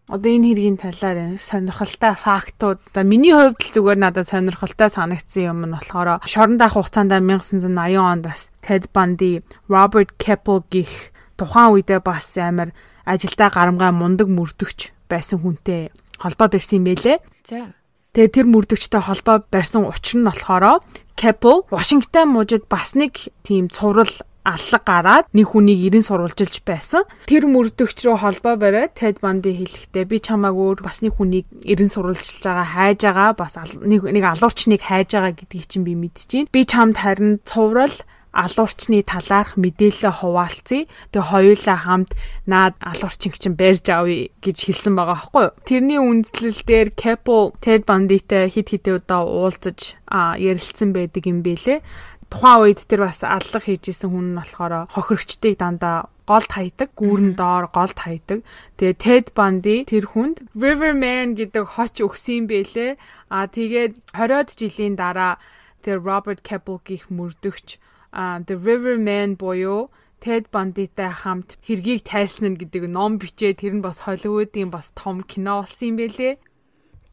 Одоо 0.09 0.29
энэ 0.33 0.49
хэргийн 0.49 0.81
талаар 0.81 1.37
сонирхолтой 1.37 2.17
фактууд. 2.17 2.81
За 2.97 3.05
миний 3.05 3.29
хувьд 3.29 3.61
л 3.61 3.73
зүгээр 3.77 3.99
надад 4.01 4.25
сонирхолтой 4.25 4.89
санагдсан 4.89 5.53
юм 5.53 5.69
нь 5.69 5.77
болохоор 5.77 6.25
шорон 6.25 6.57
даах 6.57 6.73
хугацаанд 6.73 7.13
1980 7.13 7.69
онд 7.93 8.25
бас 8.25 8.49
Ted 8.65 8.89
Bundy, 8.89 9.45
Robert 9.69 10.17
Keppel 10.17 10.65
гих 10.73 11.13
тухайн 11.37 11.77
үедээ 11.77 12.01
бас 12.01 12.33
амар 12.41 12.73
ажилдаа 13.05 13.53
гарамгай 13.53 13.93
мундаг 13.93 14.33
мөрдөгч 14.33 14.97
байсан 15.05 15.45
хүнтэй 15.45 15.93
холбоо 16.17 16.49
барьсан 16.49 16.81
юм 16.81 16.89
байлээ. 16.89 17.21
За. 17.45 17.77
Тэгээ 18.17 18.33
тэр 18.33 18.47
мөрдөгчтэй 18.49 19.01
холбоо 19.05 19.45
барьсан 19.53 19.85
учир 19.85 20.17
нь 20.17 20.25
болохоор 20.25 20.81
Keppel 21.13 21.69
Вашингтон 21.69 22.33
мужид 22.33 22.65
бас 22.65 22.97
нэг 22.97 23.29
тийм 23.45 23.69
цуврал 23.69 24.09
аллаг 24.49 24.83
гараад 24.87 25.25
нэг 25.29 25.53
хүнийг 25.53 25.77
ирэн 25.77 26.01
сурвалжилж 26.01 26.65
байсан. 26.65 27.05
Тэр 27.29 27.45
мөрдөгч 27.45 28.09
рүү 28.09 28.17
холбоо 28.17 28.55
бариад 28.57 28.97
Ted 28.97 29.21
Bundy 29.21 29.53
хэлэхдээ 29.53 30.05
би 30.09 30.17
чамааг 30.25 30.57
өөр 30.57 30.81
бас 30.81 31.05
нэг 31.05 31.21
хүнийг 31.21 31.45
ирэн 31.61 31.91
сурвалжилж 31.91 32.41
байгаа 32.41 32.65
хайж 32.65 32.99
байгаа 33.05 33.29
бас 33.37 33.53
нэг 33.77 34.01
нэг 34.09 34.25
алуурчныг 34.25 34.81
хайж 34.81 35.13
байгаа 35.13 35.33
гэдгийг 35.37 35.65
чинь 35.69 35.85
би 35.85 35.93
мэдчихээн. 35.93 36.49
Би 36.49 36.65
чамд 36.65 36.97
харин 36.97 37.37
цуврал 37.45 37.93
алуурчны 38.31 39.01
талаарх 39.01 39.57
мэдээлэл 39.57 40.21
хуваалцъя. 40.21 40.85
Тэгээ 41.09 41.29
хоёулаа 41.33 41.77
хамт 41.81 42.11
наад 42.45 42.75
алуурчин 42.77 43.33
чинь 43.33 43.57
барьж 43.57 43.89
авъя 43.89 44.29
гэж 44.43 44.57
хэлсэн 44.69 44.93
байгаа 44.93 45.17
байхгүй 45.17 45.43
юу? 45.49 45.57
Тэрний 45.65 45.99
үндслэл 45.99 46.61
дээр 46.65 46.89
Keppel 46.93 47.57
Ted 47.57 47.89
Bundy-тай 47.89 48.53
хит 48.53 48.69
хитээ 48.69 49.01
удаа 49.01 49.25
уулзаж 49.25 49.97
ярилцсан 50.09 50.93
байдаг 50.93 51.25
юм 51.25 51.41
бэлээ. 51.41 51.81
Тухайн 52.29 52.61
үед 52.69 52.85
тэр 52.85 53.09
бас 53.09 53.25
аллах 53.25 53.65
хийжсэн 53.65 54.13
хүн 54.13 54.25
нь 54.33 54.37
болохоор 54.37 54.85
хохирогчдыг 54.93 55.57
дандаа 55.57 56.13
голд 56.29 56.45
хайдаг, 56.53 56.93
гүүрэн 56.93 57.33
доор 57.33 57.73
голд 57.73 57.97
хайдаг. 57.97 58.45
Тэгээ 58.77 59.01
Ted 59.01 59.27
Bundy 59.33 59.81
тэр 59.89 60.05
хүнд 60.05 60.45
Riverman 60.53 61.33
гэдэг 61.33 61.65
хоч 61.73 62.05
өгсөн 62.05 62.45
бэлээ. 62.45 63.01
А 63.33 63.49
тэгээд 63.49 64.13
20-од 64.13 64.49
жилийн 64.53 64.93
дараа 64.93 65.41
тэр 65.81 66.05
Robert 66.05 66.45
Keppel 66.45 66.77
гих 66.85 67.09
мөрдөгч 67.09 67.81
The 68.13 68.55
River 68.57 68.97
Man 68.97 69.37
буюу 69.37 69.89
Ted 70.19 70.51
Bundy-тай 70.51 71.11
хамт 71.15 71.55
хэргийг 71.63 72.03
тайлснана 72.03 72.59
гэдэг 72.59 72.91
ном 72.91 73.15
бичээ 73.23 73.55
тэр 73.55 73.79
нь 73.79 73.85
бас 73.85 74.03
Холливуудын 74.03 74.67
бас 74.67 74.91
том 74.91 75.23
кино 75.23 75.63
болсон 75.63 75.95
юм 75.95 75.97
бэлээ. 76.03 76.35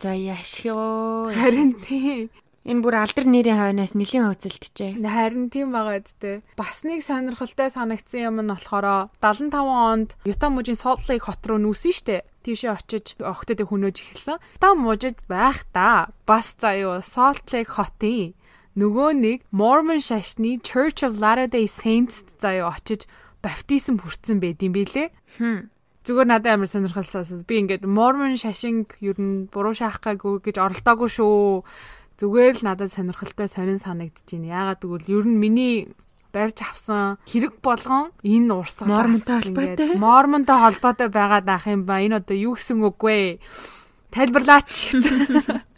За 0.03 0.11
яшхөө. 0.11 1.31
Харин 1.31 1.79
тийм. 1.81 2.29
Энэ 2.67 2.83
бүр 2.83 2.99
алдар 2.99 3.31
нэрийн 3.31 3.63
хойноос 3.63 3.95
нэлийн 3.95 4.27
хөөцөлтжээ. 4.27 4.99
Харин 4.99 5.55
тийм 5.55 5.71
байгаа 5.71 6.03
үсттэй. 6.03 6.43
Бас 6.59 6.83
нэг 6.83 6.99
сонирхолтой 6.99 7.71
санагдсан 7.71 8.27
юм 8.27 8.43
нь 8.43 8.51
болохоор 8.51 9.15
75 9.23 9.55
онд 9.55 10.19
Юта 10.27 10.51
мужийн 10.51 10.75
Salt 10.75 11.07
Lake 11.07 11.31
хот 11.31 11.47
руу 11.47 11.63
нүүсэн 11.63 11.95
штэ. 11.95 12.27
Тийшээ 12.43 12.75
очиж 12.75 13.15
огтод 13.23 13.63
хөнөөж 13.63 13.97
эхэлсэн. 14.03 14.43
Та 14.59 14.75
мужид 14.75 15.15
байх 15.31 15.63
та. 15.71 16.11
Бас 16.27 16.59
заяо 16.59 17.07
Salt 17.07 17.47
Lake 17.55 17.71
хотын 17.71 18.35
нөгөө 18.77 19.11
нэг 19.17 19.39
Mormon 19.51 20.05
шашны 20.05 20.61
Church 20.61 21.01
of 21.03 21.17
Latter-day 21.17 21.65
Saints 21.65 22.23
заяа 22.37 22.71
очиж 22.77 23.09
баптизм 23.41 23.99
хүртсэн 24.05 24.39
байд 24.39 24.61
юм 24.61 24.77
билэ. 24.77 25.11
Хм. 25.41 25.73
Зүгээр 26.07 26.29
надад 26.29 26.55
амар 26.55 26.71
сонирхолтой. 26.71 27.25
Би 27.49 27.65
ингээд 27.65 27.89
Mormon 27.89 28.37
шашинг 28.37 29.01
ер 29.01 29.17
нь 29.19 29.49
буруу 29.51 29.75
шаах 29.75 29.99
гайгүй 30.05 30.45
гэж 30.45 30.61
оролдоогүй 30.61 31.11
шүү. 31.11 31.65
Зүгээр 32.21 32.55
л 32.61 32.67
надад 32.69 32.93
сонирхолтой 32.93 33.49
сонин 33.49 33.81
санагдаж 33.81 34.29
байна. 34.29 34.77
Яагаад 34.77 34.81
гэвэл 34.85 35.11
ер 35.11 35.25
нь 35.27 35.41
миний 35.41 35.77
барьж 36.37 36.61
авсан 36.63 37.17
хэрэг 37.25 37.65
болгон 37.65 38.13
энэ 38.21 38.53
урсгал 38.53 38.93
мормонтой 38.93 39.41
холбоотой 39.41 39.89
мормонтой 39.97 40.59
холбоотой 40.61 41.09
байгаад 41.09 41.49
ах 41.49 41.65
юм 41.67 41.89
ба 41.89 42.05
энэ 42.05 42.21
одоо 42.21 42.37
юу 42.37 42.55
гэсэн 42.61 42.85
үг 42.85 43.01
вэ? 43.01 43.41
Тайлбарлаач. 44.13 44.93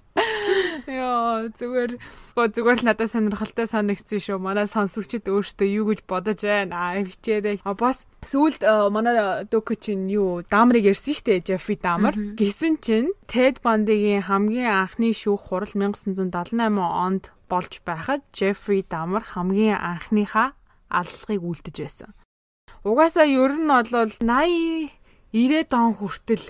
Яа 0.88 1.53
зүгээр 1.53 2.01
зүгээр 2.33 2.79
л 2.81 2.87
надад 2.88 3.12
сонирхолтой 3.12 3.68
санагдсан 3.68 4.20
шүү. 4.24 4.38
Манай 4.40 4.64
сонсогчид 4.64 5.29
өөрсдөө 5.29 5.68
юу 5.68 5.92
гэж 5.92 6.01
бодож 6.09 6.40
байна. 6.40 6.96
Аа 6.96 7.05
хичээрээ. 7.05 7.61
А 7.61 7.77
бас 7.77 8.09
сүүлд 8.24 8.64
манай 8.88 9.44
дөкө 9.53 9.77
чинь 9.77 10.09
юу 10.09 10.40
Дамрыг 10.48 10.88
ярьсан 10.88 11.12
шүү 11.12 11.27
дээ. 11.29 11.44
Жеффи 11.44 11.77
Дамар. 11.77 12.16
Гисэн 12.16 12.81
чинь 12.81 13.12
Ted 13.29 13.61
Bundy-гийн 13.61 14.24
хамгийн 14.33 14.88
анхны 14.88 15.12
шүүх 15.12 15.53
хурал 15.53 15.68
1978 15.77 16.57
онд 16.81 17.37
болж 17.53 17.85
байхад 17.85 18.24
Жеффри 18.33 18.81
Дамар 18.88 19.29
хамгийн 19.29 19.77
анхныхаа 19.77 20.57
аллагыг 20.88 21.44
үлдэж 21.44 21.77
байсан. 21.85 22.11
Угаасаа 22.81 23.29
ер 23.29 23.53
нь 23.61 23.68
бол 23.68 23.85
80 24.24 24.88
90 25.33 25.77
он 25.77 25.92
хүртэл 25.92 26.44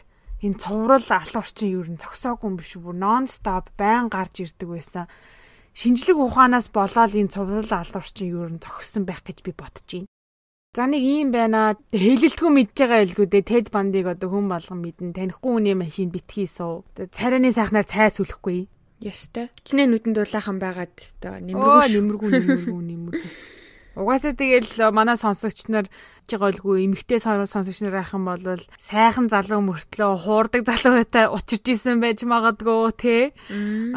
энэ 0.44 0.60
цуврал 0.62 1.08
алуурчин 1.08 1.68
юу 1.74 1.84
н 1.86 1.98
зогсоогүй 1.98 2.46
юм 2.46 2.56
биш 2.58 2.78
үү 2.78 2.94
нон 2.94 3.26
стоп 3.26 3.74
байн 3.74 4.06
гарч 4.06 4.46
ирдэг 4.46 4.68
байсан. 4.70 5.06
Шинжлэх 5.74 6.18
ухаанаас 6.18 6.70
болоод 6.70 7.12
энэ 7.18 7.32
цуврал 7.34 7.72
алуурчин 7.74 8.28
юу 8.30 8.46
н 8.46 8.62
зогссон 8.62 9.02
байх 9.02 9.26
гэж 9.26 9.42
би 9.42 9.50
бодож 9.50 9.82
байна. 9.82 10.10
За 10.76 10.86
нэг 10.86 11.02
юм 11.02 11.34
байна. 11.34 11.74
Хэлэлтгүй 11.90 12.50
мэдж 12.54 12.76
байгаа 12.78 13.02
илгүү 13.02 13.26
дээ. 13.26 13.48
Тед 13.50 13.66
бандыг 13.74 14.06
одоо 14.06 14.30
хүн 14.30 14.46
болгон 14.46 14.78
мэднэ. 14.84 15.16
Танихгүй 15.16 15.50
хүний 15.58 15.74
машин 15.74 16.14
битгий 16.14 16.46
суу. 16.46 16.86
Царайны 16.94 17.50
сайхнаар 17.50 17.88
цай 17.88 18.12
сүлэхгүй. 18.14 18.68
Ястай. 19.02 19.50
Чинээ 19.66 19.90
нүдэнд 19.90 20.22
дулаахан 20.22 20.62
байгаад 20.62 20.92
тест 20.94 21.18
нэмэргүй 21.24 21.98
нэмэргүй 21.98 22.30
нэмэргүй 22.30 22.82
нэмэргүй. 22.84 23.22
Угаасаа 23.98 24.38
тэгэл 24.38 24.94
манай 24.94 25.18
сонсогч 25.18 25.66
нар 25.66 25.90
жиголгүй 26.30 26.86
эмгтэй 26.86 27.18
сонсогч 27.18 27.82
нар 27.82 27.98
байх 27.98 28.14
юм 28.14 28.30
бол 28.30 28.62
сайхан 28.78 29.26
залуу 29.26 29.58
мөртлөө 29.66 30.22
хуурдаг 30.22 30.62
залуу 30.62 31.02
байта 31.02 31.26
учирч 31.34 31.66
исэн 31.74 31.98
байж 31.98 32.22
магадгүй 32.22 32.94
те. 32.94 33.16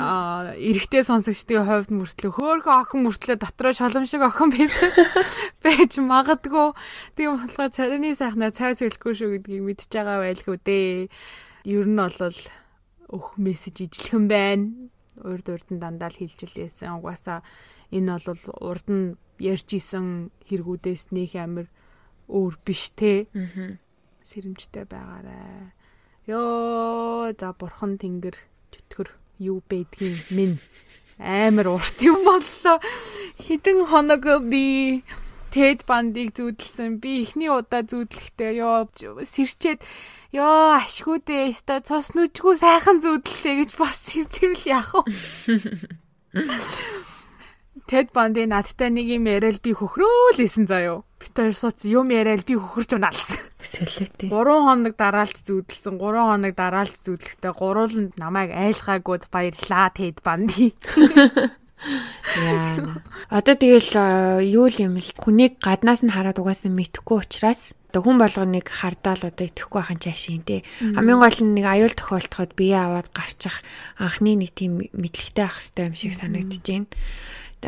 Аа 0.01 0.57
эрэгтэй 0.57 1.05
сонсогчдын 1.05 1.69
хувьд 1.69 1.93
мөртлөө 1.93 2.33
хөөхөн 2.33 2.81
охин 2.81 3.05
мөртлөө 3.05 3.37
дотроо 3.45 3.73
шолом 3.77 4.09
шиг 4.09 4.25
охин 4.25 4.49
байсан 4.49 4.89
байж 5.65 6.01
магадгүй. 6.01 6.73
Тийм 7.13 7.37
болохоор 7.37 7.69
царины 7.69 8.17
сайхнаа 8.17 8.49
цай 8.49 8.73
сэлэхгүй 8.73 9.13
шүү 9.13 9.29
гэдгийг 9.37 9.61
мэдж 9.61 9.85
байгаа 9.93 10.17
байлгүй 10.25 10.57
дээ. 10.65 11.13
Ер 11.69 11.85
нь 11.85 12.01
бол 12.01 12.41
өх 13.13 13.37
мессеж 13.37 13.85
ижлэхэн 13.85 14.25
байна. 14.25 14.89
Урд 15.21 15.45
урдан 15.53 15.77
дандаа 15.77 16.09
л 16.09 16.17
хэлж 16.17 16.49
лээсэн. 16.57 16.97
Угаасаа 16.97 17.45
энэ 17.93 18.17
бол 18.17 18.41
урд 18.65 18.87
нь 18.89 19.13
ярьж 19.41 19.73
исэн 19.73 20.29
хэрэгүүдээс 20.45 21.09
нөх 21.09 21.33
амир 21.33 21.67
өөр 22.29 22.53
биш 22.61 22.93
те. 22.93 23.25
Аа. 23.33 23.81
Сэрэмжтэй 24.21 24.85
байгаарай. 24.85 25.73
Йоо 26.29 27.33
за 27.33 27.49
бурхан 27.57 27.97
тэнгэр 27.97 28.37
чөтгөр 28.69 29.09
юу 29.41 29.65
байдгийг 29.65 30.29
минь 30.29 30.61
амар 31.17 31.73
урт 31.73 31.97
юм 32.05 32.21
боллоо. 32.21 32.77
Хідэн 33.41 33.89
хоног 33.89 34.23
би 34.45 35.01
Тэд 35.51 35.83
бандыг 35.83 36.31
зүүдэлсэн. 36.39 37.03
Би 37.03 37.27
эхний 37.27 37.51
удаа 37.51 37.83
зүүдлэхдээ 37.83 38.63
ёо 38.63 38.87
сэрчээд 38.95 39.83
ёо 40.31 40.79
ашгүй 40.79 41.19
дээ. 41.27 41.51
Өстой 41.51 41.83
цус 41.83 42.15
нүжгүй 42.15 42.55
сайхан 42.55 43.03
зүүдлээ 43.03 43.55
гэж 43.59 43.71
бас 43.75 43.99
сэрчвэл 43.99 44.63
яах 44.71 44.95
вэ? 44.95 45.11
Тэд 47.91 48.15
банди 48.15 48.47
надтай 48.47 48.87
нэг 48.87 49.03
юм 49.19 49.27
яриад 49.27 49.59
би 49.59 49.75
хөхрөөлсэн 49.75 50.63
заяо. 50.63 51.03
Бит 51.19 51.35
хоёр 51.35 51.51
сууц 51.51 51.83
юм 51.83 52.07
яриад 52.15 52.47
би 52.47 52.55
хөхөрч 52.55 52.95
унаалсан. 52.95 53.43
Сэлээтэй. 53.59 54.31
3 54.31 54.31
хоног 54.31 54.95
дараалж 54.95 55.35
зүүдэлсэн. 55.43 55.99
3 55.99 55.99
хоног 55.99 56.55
дараалж 56.55 56.95
зүүдлэхдээ 57.03 57.51
гурууланд 57.51 58.15
намайг 58.15 58.55
айлгаагүй 58.55 59.27
баярлаа 59.27 59.91
Тэд 59.91 60.23
банди. 60.23 60.71
Яа. 62.39 63.03
Одоо 63.27 63.55
тэгэл 63.59 64.39
юу 64.39 64.71
юм 64.71 64.95
л 64.95 65.11
хүнийг 65.19 65.59
гаднаас 65.59 66.07
нь 66.07 66.15
хараад 66.15 66.39
угаасан 66.39 66.71
мэдхгүй 66.71 67.27
учраас 67.27 67.75
одоо 67.91 68.07
хүн 68.07 68.23
болгоныг 68.23 68.71
хардаал 68.71 69.19
одоо 69.19 69.51
итгэхгүй 69.51 69.83
байхын 69.83 69.99
чашийн 69.99 70.47
тий. 70.47 70.63
Хамгийн 70.79 71.19
гол 71.19 71.39
нь 71.43 71.55
нэг 71.59 71.67
аюул 71.67 71.91
тохиолдоход 71.91 72.55
бие 72.55 72.79
аваад 72.79 73.11
гарчих 73.11 73.59
анхны 73.99 74.39
нэг 74.39 74.55
тийм 74.55 74.79
мэдлэгтэй 74.95 75.43
ах 75.43 75.59
хэвээр 75.59 75.91
юм 75.91 75.95
шиг 75.99 76.15
санагдаж 76.15 76.63
байна 76.63 76.87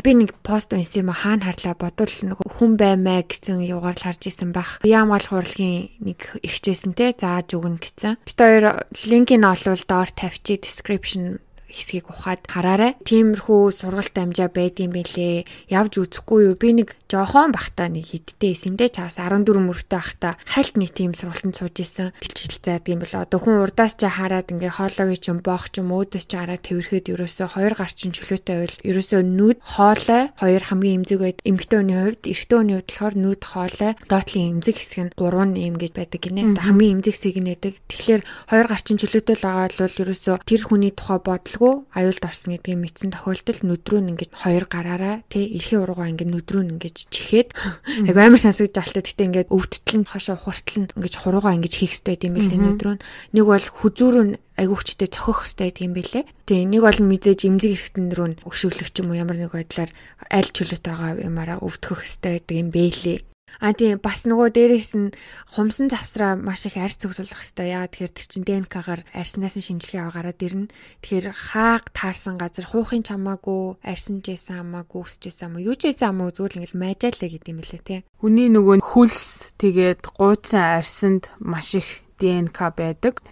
би 0.02 0.12
нэг 0.18 0.34
пост 0.42 0.74
унсан 0.74 1.06
юм 1.06 1.10
хаана 1.14 1.52
харлаа 1.52 1.74
бодвол 1.78 2.16
нэг 2.34 2.38
хүн 2.42 2.74
баймаа 2.74 3.22
гэсэн 3.22 3.62
югаар 3.62 3.94
л 3.94 4.04
харж 4.08 4.26
исэн 4.26 4.50
байх. 4.50 4.82
Яамгал 4.82 5.22
хурлагийн 5.22 5.94
нэг 6.02 6.40
ихчээсэн 6.42 6.98
те 6.98 7.14
зааж 7.14 7.54
өгнө 7.54 7.78
гэсэн. 7.78 8.18
Бид 8.26 8.38
хоёр 8.38 8.88
линкийг 9.06 9.44
олвол 9.44 9.82
доор 9.86 10.10
тавьчих 10.10 10.66
description 10.66 11.38
хэсгийг 11.74 12.06
ухаад 12.14 12.46
хараарай. 12.46 12.94
Тиймэрхүү 13.02 13.62
сургалт 13.74 14.14
амжаа 14.14 14.48
байдсан 14.48 14.94
бэлээ. 14.94 15.44
Явж 15.74 15.98
үзэхгүй 15.98 16.40
юу? 16.46 16.54
Би 16.54 16.70
нэг 16.78 16.94
жоохон 17.10 17.50
бахта 17.50 17.90
нэг 17.90 18.10
хидтэй 18.10 18.54
эсэндээ 18.54 18.94
чаас 18.94 19.18
14 19.18 19.42
мөрөдтэй 19.58 19.98
бахта 19.98 20.28
хальт 20.46 20.74
нэг 20.78 20.94
тийм 20.94 21.14
сургалтанд 21.18 21.58
сууж 21.58 21.76
исэн. 21.82 22.14
Тэлжил 22.22 22.62
заадаг 22.62 22.90
юм 22.90 23.00
бол 23.02 23.14
одоо 23.14 23.38
хүн 23.42 23.62
урдаас 23.62 23.94
ч 23.98 24.06
хараад 24.06 24.50
ингээ 24.54 24.78
хоолойг 24.78 25.18
ч 25.18 25.30
юм 25.30 25.38
боох 25.42 25.70
ч 25.70 25.82
юм 25.82 25.90
өөдөөс 25.94 26.26
ч 26.26 26.32
хараад 26.34 26.62
тэрхэд 26.62 27.10
ерөөсөө 27.10 27.48
хоёр 27.54 27.74
гарчин 27.74 28.10
чөлөөтэй 28.14 28.54
байвал 28.54 28.78
ерөөсөө 28.86 29.20
нүд 29.22 29.58
хоолой 29.62 30.22
хоёр 30.38 30.62
хамгийн 30.62 30.96
эмзэг 31.02 31.18
байд. 31.22 31.38
Эмэгтэй 31.42 31.78
хүний 31.82 31.98
хувьд 31.98 32.22
эрэгтэй 32.30 32.58
хүний 32.58 32.76
хувьд 32.78 32.90
болохоор 32.90 33.14
нүд 33.14 33.42
хоолой 33.42 33.92
доотлын 34.10 34.50
эмзэг 34.58 34.76
хэсэг 34.78 35.00
нь 35.06 35.12
3 35.14 35.54
эм 35.54 35.74
гэж 35.78 35.92
байдаг 35.94 36.20
гинэ. 36.22 36.42
Хамгийн 36.58 36.92
эмзэг 36.98 37.14
хэсэг 37.14 37.36
нь 37.38 37.50
байдаг. 37.50 37.74
Тэгэхээр 37.90 38.22
хоёр 38.50 38.66
гарчин 38.66 38.98
чөлөөтэй 38.98 39.36
л 39.38 39.46
байгаа 39.46 39.70
бол 39.74 40.02
ерөөсөө 40.02 40.36
тэр 40.44 40.62
хүний 40.66 40.92
тухай 40.92 41.18
бодлого 41.22 41.63
мэдээгүй 41.64 41.96
аюулд 41.96 42.24
орсон 42.24 42.50
гэдгийг 42.54 42.78
мэдсэн 42.78 43.10
тохиолдолд 43.16 43.62
нүдрүү 43.64 44.00
нь 44.04 44.10
ингэж 44.12 44.30
хоёр 44.36 44.64
гараараа 44.68 45.24
тий 45.32 45.56
эрхийн 45.56 45.82
уруугаа 45.84 46.12
ингэ 46.12 46.28
нүдрүү 46.28 46.62
нь 46.64 46.72
ингэж 46.76 46.96
чихээд 47.08 47.48
яг 48.04 48.16
амар 48.20 48.40
сонсогдож 48.40 48.76
алтай 48.84 49.02
гэхдээ 49.02 49.28
ингээд 49.48 49.52
өвдтөл 49.54 49.98
нь 50.04 50.08
хашаа 50.08 50.36
ухартал 50.36 50.84
нь 50.84 50.92
ингэж 50.92 51.14
хуруугаа 51.24 51.56
ингэж 51.56 51.74
хийх 51.80 51.94
хэрэгтэй 51.96 52.28
юм 52.28 52.36
билээ 52.36 52.60
нүдрүү 52.60 52.94
нь 53.00 53.04
нэг 53.32 53.44
бол 53.48 53.66
хүзүүрүү 53.80 54.24
нь 54.28 54.38
айгуугчтэй 54.60 55.08
цохих 55.10 55.50
хэрэгтэй 55.50 55.66
гэдэг 55.72 55.86
юм 55.88 55.94
билээ. 55.98 56.24
Тэгээ 56.46 56.70
нэг 56.70 56.82
бол 56.84 57.00
мэдээж 57.10 57.40
эмзэг 57.48 57.72
эргэтэн 57.74 58.06
рүү 58.14 58.28
өгшөглөх 58.46 58.90
ч 58.92 58.96
юм 59.02 59.10
уу 59.10 59.18
ямар 59.18 59.34
нэг 59.40 59.50
байдлаар 59.50 59.90
аль 60.30 60.50
чөлөөтэй 60.54 60.92
байгаа 60.94 61.26
юмараа 61.26 61.58
өвдгөх 61.58 62.06
хэрэгтэй 62.06 62.38
гэдэг 62.38 62.56
юм 62.62 62.70
бэлээ. 62.70 63.18
А 63.60 63.74
тийм 63.74 64.00
бас 64.02 64.26
нөгөө 64.26 64.48
дээрээс 64.54 64.92
нь 64.98 65.14
хумсан 65.54 65.92
завсраа 65.92 66.34
маш 66.34 66.66
их 66.66 66.80
арьс 66.80 66.98
цогцолох 66.98 67.38
хэрэгтэй. 67.38 67.74
Яагаад 67.74 67.92
тэгэхээр 67.94 68.12
тэр 68.14 68.26
чин 68.26 68.42
ДНК-гаар 68.42 69.02
арьснаас 69.14 69.54
нь 69.60 69.66
шинжилгээ 69.66 70.02
аваараад 70.08 70.40
ирнэ. 70.40 70.72
Тэгэхээр 71.04 71.26
хааг 71.30 71.84
таарсан 71.94 72.40
газар 72.40 72.66
хуухын 72.66 73.06
чамаагүй, 73.06 73.78
арьсан 73.84 74.24
ч 74.24 74.34
байсан 74.34 74.64
хамаагүй, 74.64 75.00
өсч 75.04 75.22
байсан 75.28 75.44
хамаа, 75.54 75.62
юу 75.62 75.76
ч 75.78 75.82
байсан 75.92 76.06
хамаагүй 76.10 76.34
зүгээр 76.34 76.56
ингээл 76.58 76.80
майжаалаа 76.82 77.28
гэдэг 77.30 77.52
юм 77.52 77.60
лээ 77.62 77.82
тий. 77.84 78.00
Хүний 78.18 78.48
нөгөө 78.50 78.76
хөлс 78.82 79.54
тэгээд 79.60 80.02
гуйцсан 80.16 80.82
арьсанд 80.82 81.30
маш 81.38 81.78
их 81.78 82.02
ДНК 82.18 82.74
байдаг. 82.74 83.22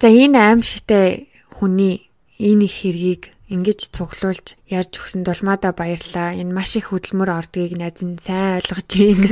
За 0.00 0.08
энэ 0.10 0.38
аимшигтай 0.38 1.32
хүний 1.48 2.10
энэ 2.38 2.68
их 2.68 2.74
хэргийг 2.84 3.22
ингэж 3.48 3.90
цуглуулж 3.96 4.57
ярьж 4.68 5.00
өгсөнд 5.00 5.28
улмаада 5.28 5.72
баярлаа. 5.72 6.36
Энэ 6.36 6.52
маш 6.52 6.76
их 6.76 6.92
хөдөлмөр 6.92 7.30
ордгийг 7.32 7.72
найз 7.80 8.04
нь 8.04 8.20
сайн 8.20 8.60
ойлгож 8.60 8.84
байна. 8.84 9.28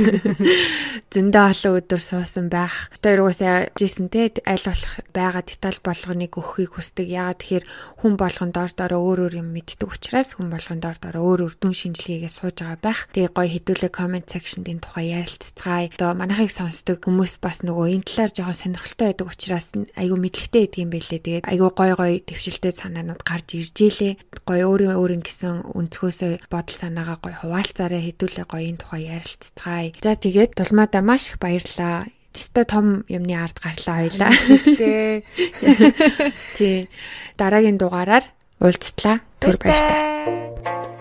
Зөндөө 1.13 1.45
олон 1.53 1.73
өдөр 1.77 2.01
суусан 2.01 2.49
байх. 2.49 2.89
Тэр 2.99 3.21
угаасаа 3.21 3.69
жисэн 3.77 4.09
те 4.09 4.33
аль 4.43 4.65
болох 4.65 4.93
байгаа 5.13 5.43
деталь 5.45 5.79
болгоныг 5.85 6.33
өгөхийг 6.33 6.73
хүсдэг. 6.73 7.05
Яагаад 7.05 7.37
тэгэхээр 7.37 7.65
хүн 8.01 8.13
болгон 8.17 8.49
доор 8.49 8.71
доор 8.73 8.93
өөр 8.97 9.19
өөр 9.29 9.33
юм 9.45 9.49
мэддэг 9.53 9.89
учраас 9.93 10.33
хүн 10.33 10.49
болгон 10.49 10.81
доор 10.81 10.97
доор 10.97 11.17
өөр 11.21 11.39
өөр 11.45 11.53
дүн 11.61 11.73
шинжилгээгээ 11.77 12.31
сууж 12.33 12.57
байгаа 12.65 12.81
байх. 12.81 12.99
Тэгээ 13.13 13.31
гоё 13.37 13.49
хэдүүлээ 13.53 13.91
comment 13.93 14.25
section-д 14.25 14.67
энэ 14.73 14.83
тухай 14.83 15.05
ярилцгаая. 15.21 15.93
Одоо 15.93 16.11
манайхыг 16.17 16.49
сонсдог 16.49 16.97
хүмүүс 17.05 17.37
бас 17.37 17.61
нөгөө 17.61 17.93
энэ 17.93 18.07
талаар 18.09 18.31
жоохон 18.33 18.57
сонирхолтой 18.57 19.05
байдаг 19.13 19.27
учраас 19.29 19.67
айгүй 19.93 20.17
мэдлэгтэй 20.17 20.61
байдаг 20.65 20.81
юм 20.81 20.91
байлээ. 20.91 21.21
Тэгээд 21.21 21.45
айгүй 21.45 21.69
гоё 21.77 21.95
гоё 21.95 22.15
төвшөлтэй 22.25 22.73
санаанууд 22.73 23.21
гарч 23.21 23.47
ирж 23.53 23.77
илээ. 23.85 24.13
Гоё 24.43 24.65
өөрөө 24.73 24.97
өөр 24.97 25.11
гэсэн 25.27 25.75
өнцгөөсөө 25.75 26.47
бодол 26.47 26.77
санаагаа 26.79 27.19
гоё 27.19 27.35
хуваалцаараа 27.43 27.99
хэдүүлээ 27.99 28.45
гоё 28.47 28.63
энэ 28.71 28.79
тухай 28.79 29.03
ярилцгаая. 29.11 29.91
За 29.99 30.15
тэгээд 30.15 30.55
дулмаада 30.55 31.03
маш 31.03 31.35
их 31.35 31.37
баярлалаа. 31.43 32.07
Тэстэ 32.31 32.63
том 32.63 33.03
юмны 33.11 33.35
ард 33.35 33.59
гарлаа 33.59 34.07
хоёлаа. 34.07 34.31
Тий. 36.57 36.87
Дараагийн 37.35 37.77
дугаараар 37.77 38.25
уулзтлаа. 38.63 39.19
Түр 39.41 39.57
баярлалаа. 39.59 40.96